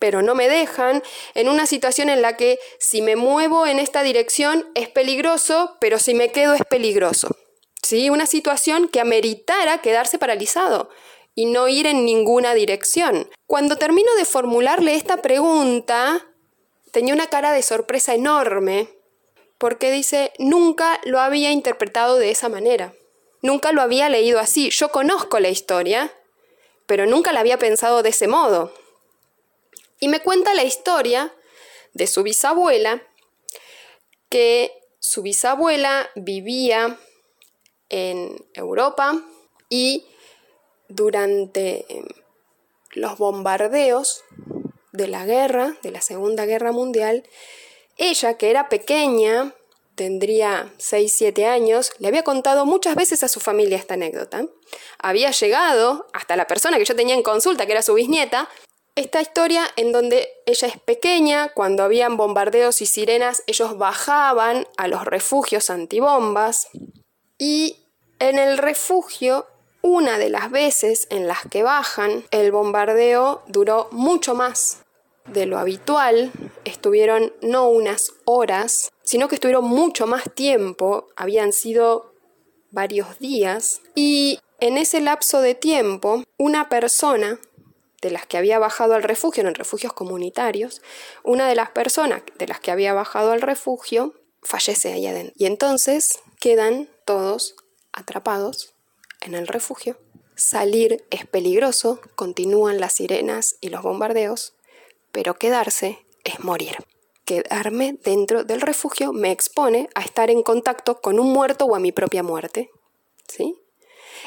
pero 0.00 0.22
no 0.22 0.34
me 0.34 0.48
dejan, 0.48 1.04
en 1.34 1.48
una 1.48 1.66
situación 1.66 2.08
en 2.08 2.22
la 2.22 2.36
que 2.36 2.58
si 2.80 3.02
me 3.02 3.14
muevo 3.14 3.66
en 3.66 3.78
esta 3.78 4.02
dirección 4.02 4.68
es 4.74 4.88
peligroso, 4.88 5.76
pero 5.80 6.00
si 6.00 6.14
me 6.14 6.32
quedo 6.32 6.54
es 6.54 6.64
peligroso. 6.68 7.36
¿Sí? 7.82 8.10
Una 8.10 8.26
situación 8.26 8.88
que 8.88 9.00
ameritara 9.00 9.80
quedarse 9.80 10.18
paralizado 10.18 10.90
y 11.34 11.46
no 11.46 11.68
ir 11.68 11.86
en 11.86 12.04
ninguna 12.04 12.54
dirección. 12.54 13.30
Cuando 13.46 13.76
termino 13.76 14.12
de 14.16 14.24
formularle 14.24 14.94
esta 14.94 15.18
pregunta, 15.18 16.26
tenía 16.90 17.14
una 17.14 17.28
cara 17.28 17.52
de 17.52 17.62
sorpresa 17.62 18.14
enorme, 18.14 18.88
porque 19.58 19.90
dice, 19.90 20.32
nunca 20.38 21.00
lo 21.04 21.20
había 21.20 21.50
interpretado 21.50 22.16
de 22.16 22.30
esa 22.30 22.48
manera, 22.48 22.94
nunca 23.42 23.72
lo 23.72 23.82
había 23.82 24.08
leído 24.08 24.40
así, 24.40 24.70
yo 24.70 24.90
conozco 24.90 25.38
la 25.40 25.50
historia, 25.50 26.12
pero 26.86 27.06
nunca 27.06 27.32
la 27.32 27.40
había 27.40 27.58
pensado 27.58 28.02
de 28.02 28.08
ese 28.08 28.26
modo. 28.26 28.72
Y 30.00 30.08
me 30.08 30.20
cuenta 30.20 30.54
la 30.54 30.64
historia 30.64 31.34
de 31.92 32.06
su 32.06 32.22
bisabuela, 32.22 33.02
que 34.28 34.72
su 34.98 35.22
bisabuela 35.22 36.10
vivía 36.14 36.98
en 37.88 38.46
Europa 38.54 39.20
y 39.68 40.06
durante 40.88 41.84
em, 41.88 42.06
los 42.92 43.18
bombardeos 43.18 44.22
de 44.92 45.08
la 45.08 45.24
guerra, 45.24 45.76
de 45.82 45.90
la 45.90 46.00
Segunda 46.00 46.46
Guerra 46.46 46.72
Mundial, 46.72 47.28
ella, 47.96 48.38
que 48.38 48.50
era 48.50 48.68
pequeña, 48.68 49.54
tendría 49.94 50.72
6, 50.78 51.14
7 51.14 51.46
años, 51.46 51.92
le 51.98 52.08
había 52.08 52.24
contado 52.24 52.64
muchas 52.64 52.96
veces 52.96 53.22
a 53.22 53.28
su 53.28 53.40
familia 53.40 53.76
esta 53.76 53.94
anécdota. 53.94 54.46
Había 54.98 55.30
llegado 55.30 56.06
hasta 56.12 56.36
la 56.36 56.46
persona 56.46 56.78
que 56.78 56.86
yo 56.86 56.96
tenía 56.96 57.14
en 57.14 57.22
consulta, 57.22 57.66
que 57.66 57.72
era 57.72 57.82
su 57.82 57.94
bisnieta, 57.94 58.48
esta 59.00 59.22
historia 59.22 59.64
en 59.76 59.92
donde 59.92 60.28
ella 60.44 60.68
es 60.68 60.78
pequeña, 60.78 61.48
cuando 61.54 61.82
habían 61.82 62.18
bombardeos 62.18 62.82
y 62.82 62.86
sirenas, 62.86 63.42
ellos 63.46 63.78
bajaban 63.78 64.66
a 64.76 64.88
los 64.88 65.06
refugios 65.06 65.70
antibombas 65.70 66.68
y 67.38 67.78
en 68.18 68.38
el 68.38 68.58
refugio, 68.58 69.46
una 69.80 70.18
de 70.18 70.28
las 70.28 70.50
veces 70.50 71.06
en 71.08 71.26
las 71.26 71.46
que 71.50 71.62
bajan, 71.62 72.24
el 72.30 72.52
bombardeo 72.52 73.42
duró 73.48 73.88
mucho 73.90 74.34
más 74.34 74.82
de 75.26 75.46
lo 75.46 75.58
habitual, 75.58 76.30
estuvieron 76.66 77.32
no 77.40 77.70
unas 77.70 78.12
horas, 78.26 78.90
sino 79.02 79.28
que 79.28 79.36
estuvieron 79.36 79.64
mucho 79.64 80.06
más 80.06 80.24
tiempo, 80.34 81.06
habían 81.16 81.54
sido 81.54 82.12
varios 82.70 83.18
días, 83.18 83.80
y 83.94 84.38
en 84.58 84.76
ese 84.76 85.00
lapso 85.00 85.40
de 85.40 85.54
tiempo, 85.54 86.22
una 86.36 86.68
persona 86.68 87.40
de 88.00 88.10
las 88.10 88.26
que 88.26 88.38
había 88.38 88.58
bajado 88.58 88.94
al 88.94 89.02
refugio, 89.02 89.46
en 89.46 89.54
refugios 89.54 89.92
comunitarios, 89.92 90.82
una 91.22 91.48
de 91.48 91.54
las 91.54 91.70
personas 91.70 92.22
de 92.38 92.46
las 92.46 92.60
que 92.60 92.70
había 92.70 92.94
bajado 92.94 93.32
al 93.32 93.42
refugio 93.42 94.14
fallece 94.42 94.92
ahí 94.92 95.06
adentro. 95.06 95.34
Y 95.36 95.46
entonces 95.46 96.20
quedan 96.38 96.88
todos 97.04 97.56
atrapados 97.92 98.74
en 99.20 99.34
el 99.34 99.46
refugio. 99.46 99.98
Salir 100.34 101.04
es 101.10 101.26
peligroso, 101.26 102.00
continúan 102.14 102.80
las 102.80 102.94
sirenas 102.94 103.56
y 103.60 103.68
los 103.68 103.82
bombardeos, 103.82 104.54
pero 105.12 105.34
quedarse 105.34 105.98
es 106.24 106.40
morir. 106.40 106.76
Quedarme 107.26 107.98
dentro 108.02 108.44
del 108.44 108.62
refugio 108.62 109.12
me 109.12 109.30
expone 109.30 109.88
a 109.94 110.00
estar 110.00 110.30
en 110.30 110.42
contacto 110.42 111.00
con 111.00 111.20
un 111.20 111.32
muerto 111.32 111.66
o 111.66 111.76
a 111.76 111.80
mi 111.80 111.92
propia 111.92 112.22
muerte. 112.22 112.70
¿Sí? 113.28 113.59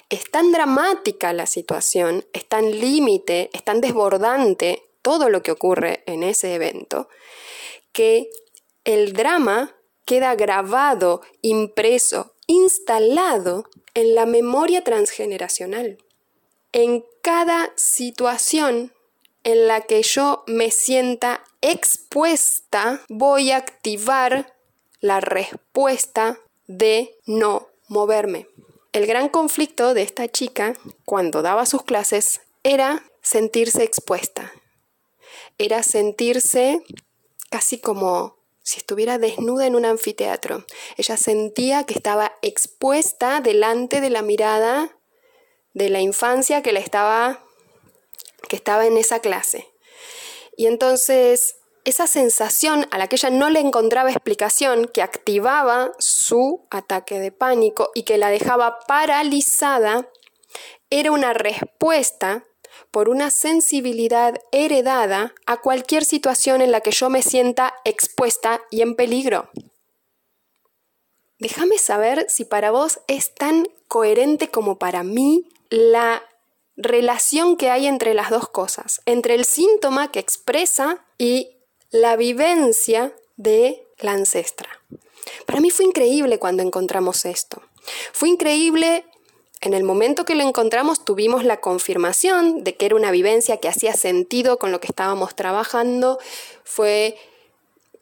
Es 0.10 0.30
tan 0.30 0.52
dramática 0.52 1.34
la 1.34 1.46
situación, 1.46 2.26
es 2.34 2.48
tan 2.48 2.72
límite, 2.72 3.50
es 3.54 3.64
tan 3.64 3.82
desbordante 3.82 4.84
todo 5.02 5.30
lo 5.30 5.44
que 5.44 5.52
ocurre 5.52 6.04
en 6.06 6.24
ese 6.24 6.56
evento, 6.56 7.10
que 7.92 8.30
el 8.86 9.14
drama 9.14 9.76
queda 10.06 10.36
grabado, 10.36 11.22
impreso, 11.42 12.34
instalado 12.48 13.66
en 13.94 14.16
la 14.16 14.26
memoria 14.26 14.84
transgeneracional. 14.84 15.98
En 16.72 17.06
cada 17.22 17.72
situación 17.76 18.94
en 19.44 19.68
la 19.68 19.82
que 19.82 20.02
yo 20.02 20.44
me 20.48 20.72
sienta 20.72 21.44
expuesta, 21.62 23.02
voy 23.10 23.52
a 23.52 23.58
activar 23.58 24.54
la 25.00 25.20
respuesta 25.20 26.40
de 26.68 27.16
no 27.26 27.68
moverme. 27.88 28.48
El 28.94 29.08
gran 29.08 29.28
conflicto 29.28 29.96
de 29.96 30.04
esta 30.04 30.28
chica 30.28 30.76
cuando 31.04 31.42
daba 31.42 31.66
sus 31.66 31.82
clases 31.82 32.42
era 32.62 33.04
sentirse 33.24 33.84
expuesta. 33.84 34.54
Era 35.58 35.82
sentirse 35.82 36.84
casi 37.50 37.80
como 37.80 38.38
si 38.62 38.78
estuviera 38.78 39.18
desnuda 39.18 39.66
en 39.66 39.76
un 39.76 39.86
anfiteatro. 39.86 40.64
Ella 40.96 41.18
sentía 41.18 41.86
que 41.86 41.96
estaba 41.96 42.34
expuesta 42.44 43.42
delante 43.42 44.00
de 44.00 44.12
la 44.12 44.22
mirada 44.22 44.96
de 45.74 45.90
la 45.90 46.00
infancia 46.00 46.62
que 46.62 46.72
le 46.72 46.80
estaba 46.80 47.44
que 48.48 48.56
estaba 48.56 48.86
en 48.86 48.98
esa 48.98 49.20
clase. 49.22 49.68
Y 50.56 50.68
entonces 50.68 51.56
esa 51.86 52.08
sensación 52.08 52.88
a 52.92 52.98
la 52.98 53.08
que 53.08 53.16
ella 53.16 53.30
no 53.30 53.50
le 53.50 53.60
encontraba 53.60 54.12
explicación, 54.12 54.88
que 54.88 55.02
activaba 55.02 55.92
su 56.00 56.66
ataque 56.70 57.20
de 57.20 57.32
pánico 57.32 57.92
y 57.94 58.04
que 58.04 58.18
la 58.18 58.30
dejaba 58.30 58.80
paralizada, 58.88 60.08
era 60.90 61.12
una 61.12 61.34
respuesta 61.34 62.44
por 62.92 63.10
una 63.10 63.32
sensibilidad 63.32 64.40
heredada 64.52 65.34
a 65.46 65.58
cualquier 65.58 66.06
situación 66.06 66.62
en 66.62 66.72
la 66.72 66.82
que 66.82 66.92
yo 66.92 67.10
me 67.10 67.24
sienta 67.24 67.74
expuesta 67.86 68.62
y 68.70 68.82
en 68.82 68.96
peligro. 68.96 69.50
Déjame 71.40 71.78
saber 71.78 72.28
si 72.30 72.46
para 72.46 72.72
vos 72.72 73.02
es 73.08 73.34
tan 73.34 73.68
coherente 73.88 74.50
como 74.50 74.78
para 74.78 75.04
mí 75.04 75.50
la 75.70 76.24
relación 76.76 77.58
que 77.58 77.70
hay 77.70 77.88
entre 77.88 78.14
las 78.14 78.30
dos 78.30 78.48
cosas, 78.50 79.02
entre 79.06 79.36
el 79.36 79.46
síntoma 79.46 80.12
que 80.12 80.20
expresa 80.20 81.06
y 81.18 81.53
la 81.94 82.16
vivencia 82.16 83.14
de 83.38 83.86
la 84.00 84.14
ancestra. 84.14 84.68
Para 85.46 85.62
mí 85.62 85.70
fue 85.70 85.86
increíble 85.86 86.40
cuando 86.40 86.64
encontramos 86.64 87.24
esto. 87.24 87.62
Fue 88.12 88.30
increíble 88.30 89.06
en 89.62 89.76
el 89.76 89.84
momento 89.84 90.26
que 90.26 90.34
lo 90.34 90.42
encontramos 90.42 91.06
tuvimos 91.06 91.44
la 91.44 91.62
confirmación 91.62 92.64
de 92.64 92.76
que 92.76 92.88
era 92.88 92.96
una 92.96 93.12
vivencia 93.12 93.58
que 93.58 93.68
hacía 93.68 93.94
sentido 93.94 94.58
con 94.58 94.72
lo 94.72 94.80
que 94.80 94.88
estábamos 94.88 95.36
trabajando. 95.36 96.18
Fue 96.64 97.16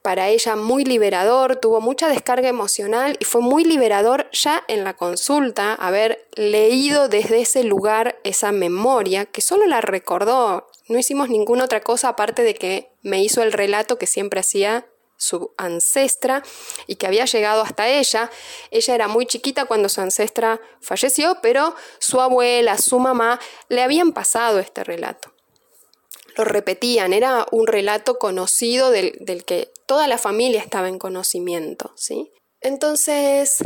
para 0.01 0.29
ella 0.29 0.55
muy 0.55 0.86
liberador, 0.86 1.57
tuvo 1.57 1.81
mucha 1.81 2.07
descarga 2.07 2.48
emocional 2.48 3.17
y 3.19 3.25
fue 3.25 3.41
muy 3.41 3.65
liberador 3.65 4.29
ya 4.31 4.63
en 4.69 4.86
la 4.86 4.95
consulta 4.95 5.74
haber 5.74 6.25
leído 6.36 7.10
desde 7.10 7.41
ese 7.41 7.65
lugar 7.65 8.17
esa 8.24 8.53
memoria 8.53 9.25
que 9.25 9.41
solo 9.41 9.65
la 9.65 9.81
recordó. 9.81 10.69
No 10.88 10.98
hicimos 10.98 11.27
ninguna 11.27 11.65
otra 11.65 11.81
cosa 11.81 12.07
aparte 12.07 12.42
de 12.44 12.55
que 12.55 12.91
me 13.03 13.24
hizo 13.24 13.42
el 13.42 13.51
relato 13.53 13.98
que 13.98 14.07
siempre 14.07 14.40
hacía 14.40 14.87
su 15.22 15.53
ancestra 15.57 16.42
y 16.87 16.96
que 16.96 17.05
había 17.05 17.25
llegado 17.25 17.61
hasta 17.61 17.87
ella. 17.87 18.31
Ella 18.72 18.96
era 18.96 19.07
muy 19.07 19.27
chiquita 19.27 19.66
cuando 19.66 19.87
su 19.87 20.01
ancestra 20.01 20.59
falleció, 20.81 21.37
pero 21.42 21.75
su 22.00 22.20
abuela, 22.20 22.77
su 22.79 23.00
mamá 23.00 23.40
le 23.70 23.83
habían 23.83 24.14
pasado 24.14 24.59
este 24.59 24.83
relato. 24.83 25.31
Lo 26.37 26.44
repetían, 26.44 27.14
era 27.14 27.46
un 27.51 27.68
relato 27.68 28.18
conocido 28.18 28.90
del, 28.90 29.16
del 29.20 29.46
que 29.46 29.72
toda 29.85 30.07
la 30.07 30.18
familia 30.18 30.61
estaba 30.61 30.87
en 30.87 30.98
conocimiento, 30.98 31.92
¿sí? 31.96 32.31
Entonces, 32.61 33.57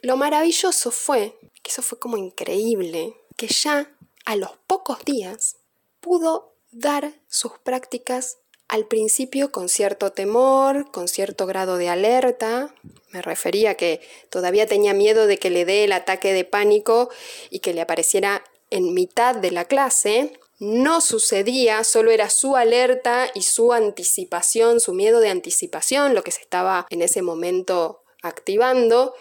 lo 0.00 0.16
maravilloso 0.16 0.90
fue, 0.90 1.38
que 1.62 1.70
eso 1.70 1.82
fue 1.82 1.98
como 1.98 2.16
increíble, 2.16 3.16
que 3.36 3.48
ya 3.48 3.94
a 4.24 4.36
los 4.36 4.52
pocos 4.66 5.04
días 5.04 5.56
pudo 6.00 6.54
dar 6.70 7.12
sus 7.28 7.58
prácticas 7.58 8.38
al 8.70 8.86
principio 8.86 9.50
con 9.50 9.68
cierto 9.68 10.12
temor, 10.12 10.92
con 10.92 11.08
cierto 11.08 11.44
grado 11.46 11.76
de 11.76 11.88
alerta. 11.88 12.72
Me 13.10 13.20
refería 13.20 13.74
que 13.74 14.00
todavía 14.30 14.68
tenía 14.68 14.94
miedo 14.94 15.26
de 15.26 15.38
que 15.38 15.50
le 15.50 15.64
dé 15.64 15.82
el 15.82 15.90
ataque 15.90 16.32
de 16.32 16.44
pánico 16.44 17.10
y 17.50 17.58
que 17.58 17.74
le 17.74 17.80
apareciera 17.80 18.44
en 18.70 18.94
mitad 18.94 19.34
de 19.34 19.50
la 19.50 19.64
clase. 19.64 20.38
No 20.60 21.00
sucedía, 21.00 21.82
solo 21.82 22.12
era 22.12 22.30
su 22.30 22.54
alerta 22.54 23.28
y 23.34 23.42
su 23.42 23.72
anticipación, 23.72 24.78
su 24.78 24.92
miedo 24.92 25.18
de 25.18 25.30
anticipación, 25.30 26.14
lo 26.14 26.22
que 26.22 26.30
se 26.30 26.42
estaba 26.42 26.86
en 26.90 27.02
ese 27.02 27.22
momento 27.22 28.04
activando. 28.22 29.14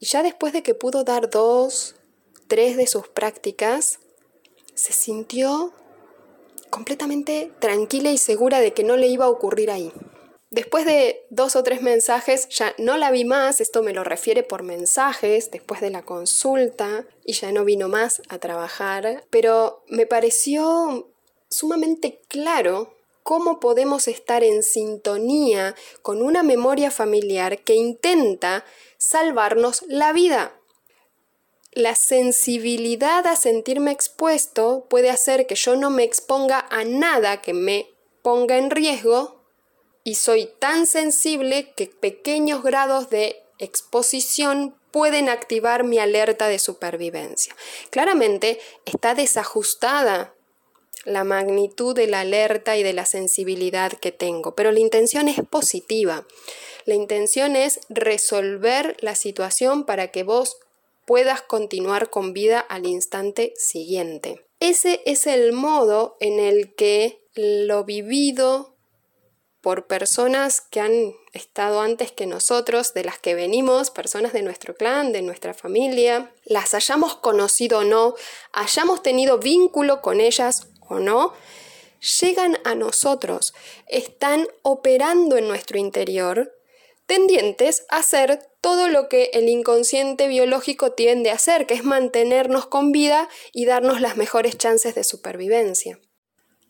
Y 0.00 0.04
ya 0.04 0.22
después 0.22 0.52
de 0.52 0.62
que 0.62 0.74
pudo 0.74 1.02
dar 1.02 1.30
dos, 1.30 1.94
tres 2.46 2.76
de 2.76 2.86
sus 2.86 3.08
prácticas, 3.08 4.00
se 4.74 4.92
sintió 4.92 5.72
completamente 6.72 7.52
tranquila 7.58 8.10
y 8.10 8.18
segura 8.18 8.60
de 8.60 8.72
que 8.72 8.82
no 8.82 8.96
le 8.96 9.06
iba 9.06 9.26
a 9.26 9.30
ocurrir 9.30 9.70
ahí. 9.70 9.92
Después 10.50 10.86
de 10.86 11.24
dos 11.28 11.54
o 11.54 11.62
tres 11.62 11.82
mensajes 11.82 12.48
ya 12.48 12.74
no 12.78 12.96
la 12.96 13.10
vi 13.10 13.24
más, 13.24 13.60
esto 13.60 13.82
me 13.82 13.92
lo 13.92 14.04
refiere 14.04 14.42
por 14.42 14.62
mensajes 14.62 15.50
después 15.50 15.82
de 15.82 15.90
la 15.90 16.02
consulta 16.02 17.04
y 17.24 17.34
ya 17.34 17.52
no 17.52 17.66
vino 17.66 17.88
más 17.88 18.22
a 18.28 18.38
trabajar, 18.38 19.24
pero 19.28 19.82
me 19.88 20.06
pareció 20.06 21.10
sumamente 21.50 22.20
claro 22.28 22.94
cómo 23.22 23.60
podemos 23.60 24.08
estar 24.08 24.42
en 24.42 24.62
sintonía 24.62 25.74
con 26.00 26.22
una 26.22 26.42
memoria 26.42 26.90
familiar 26.90 27.58
que 27.58 27.74
intenta 27.74 28.64
salvarnos 28.96 29.84
la 29.88 30.14
vida. 30.14 30.54
La 31.74 31.94
sensibilidad 31.94 33.26
a 33.26 33.34
sentirme 33.34 33.92
expuesto 33.92 34.84
puede 34.90 35.08
hacer 35.08 35.46
que 35.46 35.54
yo 35.54 35.74
no 35.74 35.88
me 35.88 36.04
exponga 36.04 36.66
a 36.70 36.84
nada 36.84 37.40
que 37.40 37.54
me 37.54 37.88
ponga 38.20 38.58
en 38.58 38.70
riesgo 38.70 39.42
y 40.04 40.16
soy 40.16 40.50
tan 40.58 40.86
sensible 40.86 41.72
que 41.74 41.86
pequeños 41.86 42.62
grados 42.62 43.08
de 43.08 43.42
exposición 43.58 44.74
pueden 44.90 45.30
activar 45.30 45.82
mi 45.82 45.98
alerta 45.98 46.46
de 46.48 46.58
supervivencia. 46.58 47.56
Claramente 47.88 48.60
está 48.84 49.14
desajustada 49.14 50.34
la 51.06 51.24
magnitud 51.24 51.96
de 51.96 52.06
la 52.06 52.20
alerta 52.20 52.76
y 52.76 52.82
de 52.82 52.92
la 52.92 53.06
sensibilidad 53.06 53.92
que 53.92 54.12
tengo, 54.12 54.54
pero 54.54 54.72
la 54.72 54.80
intención 54.80 55.26
es 55.26 55.40
positiva. 55.48 56.26
La 56.84 56.94
intención 56.94 57.56
es 57.56 57.80
resolver 57.88 58.96
la 59.00 59.14
situación 59.14 59.84
para 59.84 60.08
que 60.08 60.22
vos 60.22 60.58
puedas 61.06 61.42
continuar 61.42 62.10
con 62.10 62.32
vida 62.32 62.60
al 62.60 62.86
instante 62.86 63.52
siguiente. 63.56 64.46
Ese 64.60 65.02
es 65.06 65.26
el 65.26 65.52
modo 65.52 66.16
en 66.20 66.38
el 66.38 66.74
que 66.74 67.24
lo 67.34 67.84
vivido 67.84 68.76
por 69.60 69.86
personas 69.86 70.60
que 70.60 70.80
han 70.80 71.14
estado 71.32 71.80
antes 71.80 72.10
que 72.12 72.26
nosotros, 72.26 72.94
de 72.94 73.04
las 73.04 73.18
que 73.18 73.34
venimos, 73.34 73.90
personas 73.90 74.32
de 74.32 74.42
nuestro 74.42 74.74
clan, 74.74 75.12
de 75.12 75.22
nuestra 75.22 75.54
familia, 75.54 76.32
las 76.44 76.74
hayamos 76.74 77.14
conocido 77.14 77.78
o 77.78 77.84
no, 77.84 78.14
hayamos 78.52 79.02
tenido 79.02 79.38
vínculo 79.38 80.02
con 80.02 80.20
ellas 80.20 80.66
o 80.88 80.98
no, 80.98 81.32
llegan 82.20 82.58
a 82.64 82.74
nosotros, 82.74 83.54
están 83.86 84.48
operando 84.62 85.36
en 85.36 85.46
nuestro 85.46 85.78
interior 85.78 86.52
tendientes 87.12 87.84
a 87.90 87.98
hacer 87.98 88.38
todo 88.62 88.88
lo 88.88 89.10
que 89.10 89.28
el 89.34 89.50
inconsciente 89.50 90.28
biológico 90.28 90.92
tiende 90.92 91.30
a 91.30 91.34
hacer, 91.34 91.66
que 91.66 91.74
es 91.74 91.84
mantenernos 91.84 92.64
con 92.64 92.90
vida 92.90 93.28
y 93.52 93.66
darnos 93.66 94.00
las 94.00 94.16
mejores 94.16 94.56
chances 94.56 94.94
de 94.94 95.04
supervivencia. 95.04 96.00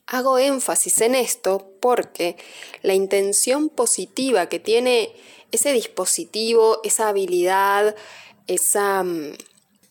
Hago 0.05 0.39
énfasis 0.39 1.01
en 1.01 1.15
esto 1.15 1.71
porque 1.81 2.35
la 2.83 2.93
intención 2.95 3.69
positiva 3.69 4.49
que 4.49 4.59
tiene 4.59 5.15
ese 5.53 5.73
dispositivo, 5.73 6.81
esa 6.83 7.07
habilidad, 7.07 7.95
esa 8.49 9.05
mm, 9.05 9.37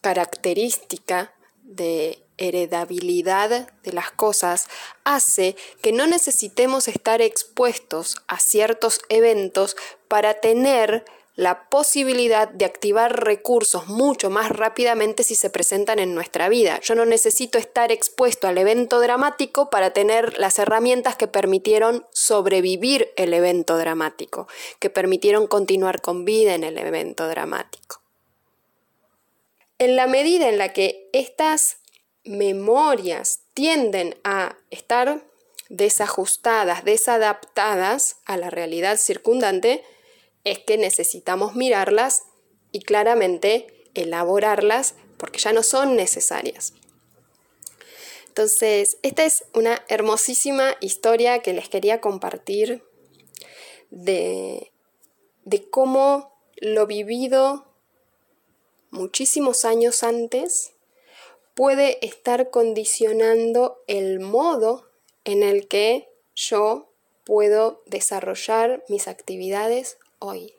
característica 0.01 1.33
de 1.63 2.25
heredabilidad 2.41 3.69
de 3.83 3.93
las 3.93 4.11
cosas 4.11 4.67
hace 5.03 5.55
que 5.81 5.91
no 5.91 6.07
necesitemos 6.07 6.87
estar 6.87 7.21
expuestos 7.21 8.17
a 8.27 8.39
ciertos 8.39 8.99
eventos 9.09 9.77
para 10.07 10.33
tener 10.33 11.05
la 11.35 11.69
posibilidad 11.69 12.49
de 12.49 12.65
activar 12.65 13.23
recursos 13.23 13.87
mucho 13.87 14.29
más 14.29 14.49
rápidamente 14.49 15.23
si 15.23 15.35
se 15.35 15.49
presentan 15.49 15.97
en 15.99 16.13
nuestra 16.13 16.49
vida. 16.49 16.79
Yo 16.81 16.93
no 16.93 17.05
necesito 17.05 17.57
estar 17.57 17.91
expuesto 17.91 18.47
al 18.47 18.57
evento 18.57 18.99
dramático 18.99 19.69
para 19.69 19.91
tener 19.91 20.37
las 20.37 20.59
herramientas 20.59 21.15
que 21.15 21.27
permitieron 21.27 22.05
sobrevivir 22.11 23.11
el 23.15 23.33
evento 23.33 23.77
dramático, 23.77 24.47
que 24.79 24.89
permitieron 24.89 25.47
continuar 25.47 26.01
con 26.01 26.25
vida 26.25 26.53
en 26.53 26.63
el 26.63 26.77
evento 26.77 27.27
dramático. 27.27 28.01
En 29.79 29.95
la 29.95 30.05
medida 30.05 30.47
en 30.47 30.59
la 30.59 30.73
que 30.73 31.09
estas 31.11 31.80
memorias 32.23 33.41
tienden 33.53 34.19
a 34.23 34.57
estar 34.69 35.25
desajustadas, 35.69 36.83
desadaptadas 36.83 38.17
a 38.25 38.37
la 38.37 38.49
realidad 38.49 38.97
circundante, 38.97 39.83
es 40.43 40.59
que 40.59 40.77
necesitamos 40.77 41.55
mirarlas 41.55 42.23
y 42.71 42.81
claramente 42.81 43.89
elaborarlas 43.93 44.95
porque 45.17 45.39
ya 45.39 45.53
no 45.53 45.63
son 45.63 45.95
necesarias. 45.95 46.73
Entonces, 48.27 48.97
esta 49.01 49.25
es 49.25 49.43
una 49.53 49.83
hermosísima 49.87 50.75
historia 50.79 51.39
que 51.39 51.53
les 51.53 51.69
quería 51.69 51.99
compartir 51.99 52.83
de, 53.89 54.71
de 55.43 55.69
cómo 55.69 56.33
lo 56.55 56.87
vivido 56.87 57.67
muchísimos 58.89 59.65
años 59.65 60.03
antes 60.03 60.70
puede 61.61 62.03
estar 62.03 62.49
condicionando 62.49 63.83
el 63.85 64.19
modo 64.19 64.89
en 65.25 65.43
el 65.43 65.67
que 65.67 66.09
yo 66.33 66.89
puedo 67.23 67.83
desarrollar 67.85 68.83
mis 68.89 69.07
actividades 69.07 69.99
hoy. 70.17 70.55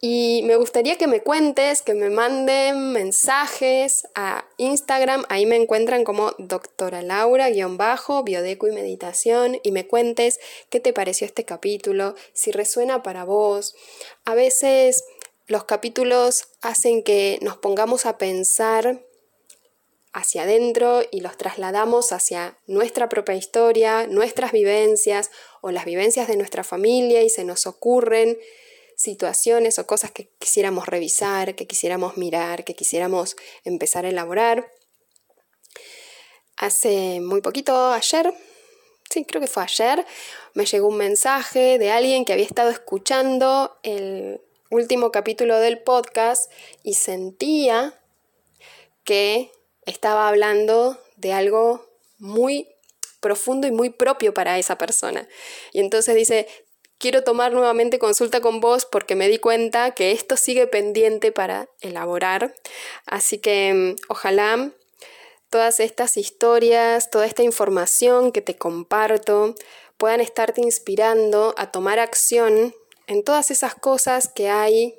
Y 0.00 0.42
me 0.44 0.54
gustaría 0.54 0.98
que 0.98 1.08
me 1.08 1.20
cuentes, 1.20 1.82
que 1.82 1.94
me 1.94 2.10
manden 2.10 2.92
mensajes 2.92 4.06
a 4.14 4.44
Instagram, 4.56 5.24
ahí 5.30 5.46
me 5.46 5.56
encuentran 5.56 6.04
como 6.04 6.30
doctora 6.38 7.02
Laura, 7.02 7.50
guion 7.50 7.76
bajo, 7.76 8.22
biodeco 8.22 8.68
y 8.68 8.72
meditación, 8.72 9.58
y 9.64 9.72
me 9.72 9.88
cuentes 9.88 10.38
qué 10.70 10.78
te 10.78 10.92
pareció 10.92 11.26
este 11.26 11.44
capítulo, 11.44 12.14
si 12.34 12.52
resuena 12.52 13.02
para 13.02 13.24
vos. 13.24 13.74
A 14.24 14.36
veces 14.36 15.06
los 15.48 15.64
capítulos 15.64 16.44
hacen 16.60 17.02
que 17.02 17.40
nos 17.42 17.56
pongamos 17.56 18.06
a 18.06 18.16
pensar 18.16 19.02
hacia 20.16 20.44
adentro 20.44 21.02
y 21.10 21.20
los 21.20 21.36
trasladamos 21.36 22.10
hacia 22.10 22.56
nuestra 22.66 23.10
propia 23.10 23.34
historia, 23.34 24.06
nuestras 24.06 24.50
vivencias 24.50 25.30
o 25.60 25.70
las 25.70 25.84
vivencias 25.84 26.26
de 26.26 26.38
nuestra 26.38 26.64
familia 26.64 27.22
y 27.22 27.28
se 27.28 27.44
nos 27.44 27.66
ocurren 27.66 28.38
situaciones 28.96 29.78
o 29.78 29.86
cosas 29.86 30.12
que 30.12 30.30
quisiéramos 30.38 30.86
revisar, 30.86 31.54
que 31.54 31.66
quisiéramos 31.66 32.16
mirar, 32.16 32.64
que 32.64 32.74
quisiéramos 32.74 33.36
empezar 33.64 34.06
a 34.06 34.08
elaborar. 34.08 34.72
Hace 36.56 37.20
muy 37.20 37.42
poquito, 37.42 37.92
ayer, 37.92 38.32
sí, 39.10 39.26
creo 39.26 39.42
que 39.42 39.48
fue 39.48 39.64
ayer, 39.64 40.06
me 40.54 40.64
llegó 40.64 40.88
un 40.88 40.96
mensaje 40.96 41.78
de 41.78 41.90
alguien 41.90 42.24
que 42.24 42.32
había 42.32 42.46
estado 42.46 42.70
escuchando 42.70 43.76
el 43.82 44.40
último 44.70 45.12
capítulo 45.12 45.60
del 45.60 45.82
podcast 45.82 46.50
y 46.82 46.94
sentía 46.94 48.00
que 49.04 49.52
estaba 49.86 50.28
hablando 50.28 51.00
de 51.16 51.32
algo 51.32 51.86
muy 52.18 52.68
profundo 53.20 53.66
y 53.66 53.70
muy 53.70 53.90
propio 53.90 54.34
para 54.34 54.58
esa 54.58 54.76
persona. 54.78 55.26
Y 55.72 55.80
entonces 55.80 56.14
dice, 56.14 56.46
quiero 56.98 57.24
tomar 57.24 57.52
nuevamente 57.52 57.98
consulta 57.98 58.40
con 58.40 58.60
vos 58.60 58.86
porque 58.86 59.14
me 59.14 59.28
di 59.28 59.38
cuenta 59.38 59.92
que 59.92 60.12
esto 60.12 60.36
sigue 60.36 60.66
pendiente 60.66 61.32
para 61.32 61.68
elaborar. 61.80 62.54
Así 63.06 63.38
que 63.38 63.72
mm, 63.74 63.96
ojalá 64.08 64.70
todas 65.50 65.80
estas 65.80 66.16
historias, 66.16 67.10
toda 67.10 67.26
esta 67.26 67.42
información 67.42 68.32
que 68.32 68.42
te 68.42 68.56
comparto 68.56 69.54
puedan 69.96 70.20
estarte 70.20 70.60
inspirando 70.60 71.54
a 71.56 71.70
tomar 71.70 71.98
acción 71.98 72.74
en 73.06 73.24
todas 73.24 73.50
esas 73.50 73.74
cosas 73.74 74.28
que 74.28 74.48
hay 74.48 74.94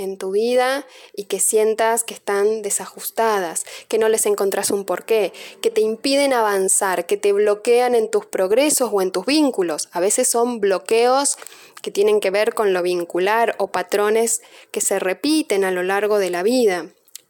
en 0.00 0.16
tu 0.16 0.32
vida 0.32 0.86
y 1.14 1.24
que 1.24 1.40
sientas 1.40 2.04
que 2.04 2.14
están 2.14 2.62
desajustadas, 2.62 3.64
que 3.88 3.98
no 3.98 4.08
les 4.08 4.26
encontrás 4.26 4.70
un 4.70 4.84
porqué, 4.84 5.32
que 5.60 5.70
te 5.70 5.80
impiden 5.80 6.32
avanzar, 6.32 7.06
que 7.06 7.16
te 7.16 7.32
bloquean 7.32 7.94
en 7.94 8.10
tus 8.10 8.26
progresos 8.26 8.90
o 8.92 9.02
en 9.02 9.12
tus 9.12 9.26
vínculos. 9.26 9.88
A 9.92 10.00
veces 10.00 10.28
son 10.28 10.60
bloqueos 10.60 11.36
que 11.82 11.90
tienen 11.90 12.20
que 12.20 12.30
ver 12.30 12.54
con 12.54 12.72
lo 12.72 12.82
vincular 12.82 13.54
o 13.58 13.68
patrones 13.68 14.42
que 14.70 14.80
se 14.80 14.98
repiten 14.98 15.64
a 15.64 15.70
lo 15.70 15.82
largo 15.82 16.18
de 16.18 16.30
la 16.30 16.42
vida. 16.42 16.88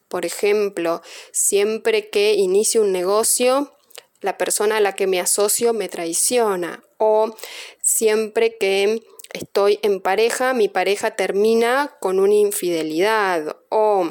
Por 0.08 0.26
ejemplo, 0.26 1.02
siempre 1.32 2.08
que 2.08 2.34
inicio 2.34 2.82
un 2.82 2.92
negocio, 2.92 3.72
la 4.20 4.36
persona 4.36 4.78
a 4.78 4.80
la 4.80 4.94
que 4.94 5.06
me 5.06 5.20
asocio 5.20 5.72
me 5.72 5.88
traiciona 5.88 6.82
o 6.98 7.34
siempre 7.80 8.56
que 8.58 9.02
estoy 9.32 9.78
en 9.82 10.00
pareja, 10.00 10.54
mi 10.54 10.68
pareja 10.68 11.12
termina 11.12 11.96
con 12.00 12.18
una 12.18 12.34
infidelidad 12.34 13.56
o 13.68 14.10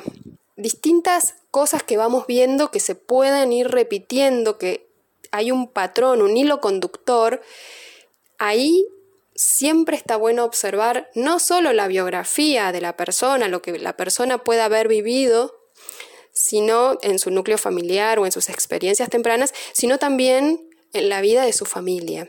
distintas 0.55 1.35
cosas 1.51 1.83
que 1.83 1.97
vamos 1.97 2.27
viendo 2.27 2.71
que 2.71 2.79
se 2.79 2.95
pueden 2.95 3.53
ir 3.53 3.69
repitiendo, 3.69 4.57
que 4.57 4.89
hay 5.31 5.51
un 5.51 5.67
patrón, 5.67 6.21
un 6.21 6.37
hilo 6.37 6.59
conductor, 6.59 7.41
ahí 8.37 8.85
siempre 9.35 9.95
está 9.95 10.17
bueno 10.17 10.43
observar 10.43 11.09
no 11.15 11.39
solo 11.39 11.71
la 11.71 11.87
biografía 11.87 12.71
de 12.71 12.81
la 12.81 12.97
persona, 12.97 13.47
lo 13.47 13.61
que 13.61 13.77
la 13.79 13.95
persona 13.95 14.39
pueda 14.39 14.65
haber 14.65 14.87
vivido, 14.87 15.55
sino 16.31 16.97
en 17.01 17.19
su 17.19 17.31
núcleo 17.31 17.57
familiar 17.57 18.19
o 18.19 18.25
en 18.25 18.31
sus 18.31 18.49
experiencias 18.49 19.09
tempranas, 19.09 19.53
sino 19.73 19.97
también 19.97 20.69
en 20.93 21.09
la 21.09 21.21
vida 21.21 21.45
de 21.45 21.53
su 21.53 21.65
familia. 21.65 22.27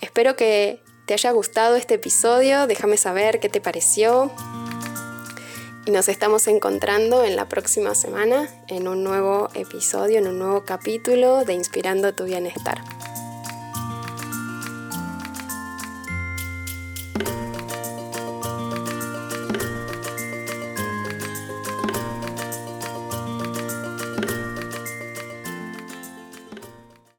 Espero 0.00 0.36
que 0.36 0.80
te 1.10 1.14
haya 1.14 1.32
gustado 1.32 1.74
este 1.74 1.94
episodio, 1.94 2.68
déjame 2.68 2.96
saber 2.96 3.40
qué 3.40 3.48
te 3.48 3.60
pareció. 3.60 4.30
Y 5.84 5.90
nos 5.90 6.08
estamos 6.08 6.46
encontrando 6.46 7.24
en 7.24 7.34
la 7.34 7.48
próxima 7.48 7.96
semana 7.96 8.48
en 8.68 8.86
un 8.86 9.02
nuevo 9.02 9.48
episodio, 9.54 10.18
en 10.18 10.28
un 10.28 10.38
nuevo 10.38 10.64
capítulo 10.64 11.44
de 11.44 11.54
Inspirando 11.54 12.14
tu 12.14 12.26
Bienestar. 12.26 12.78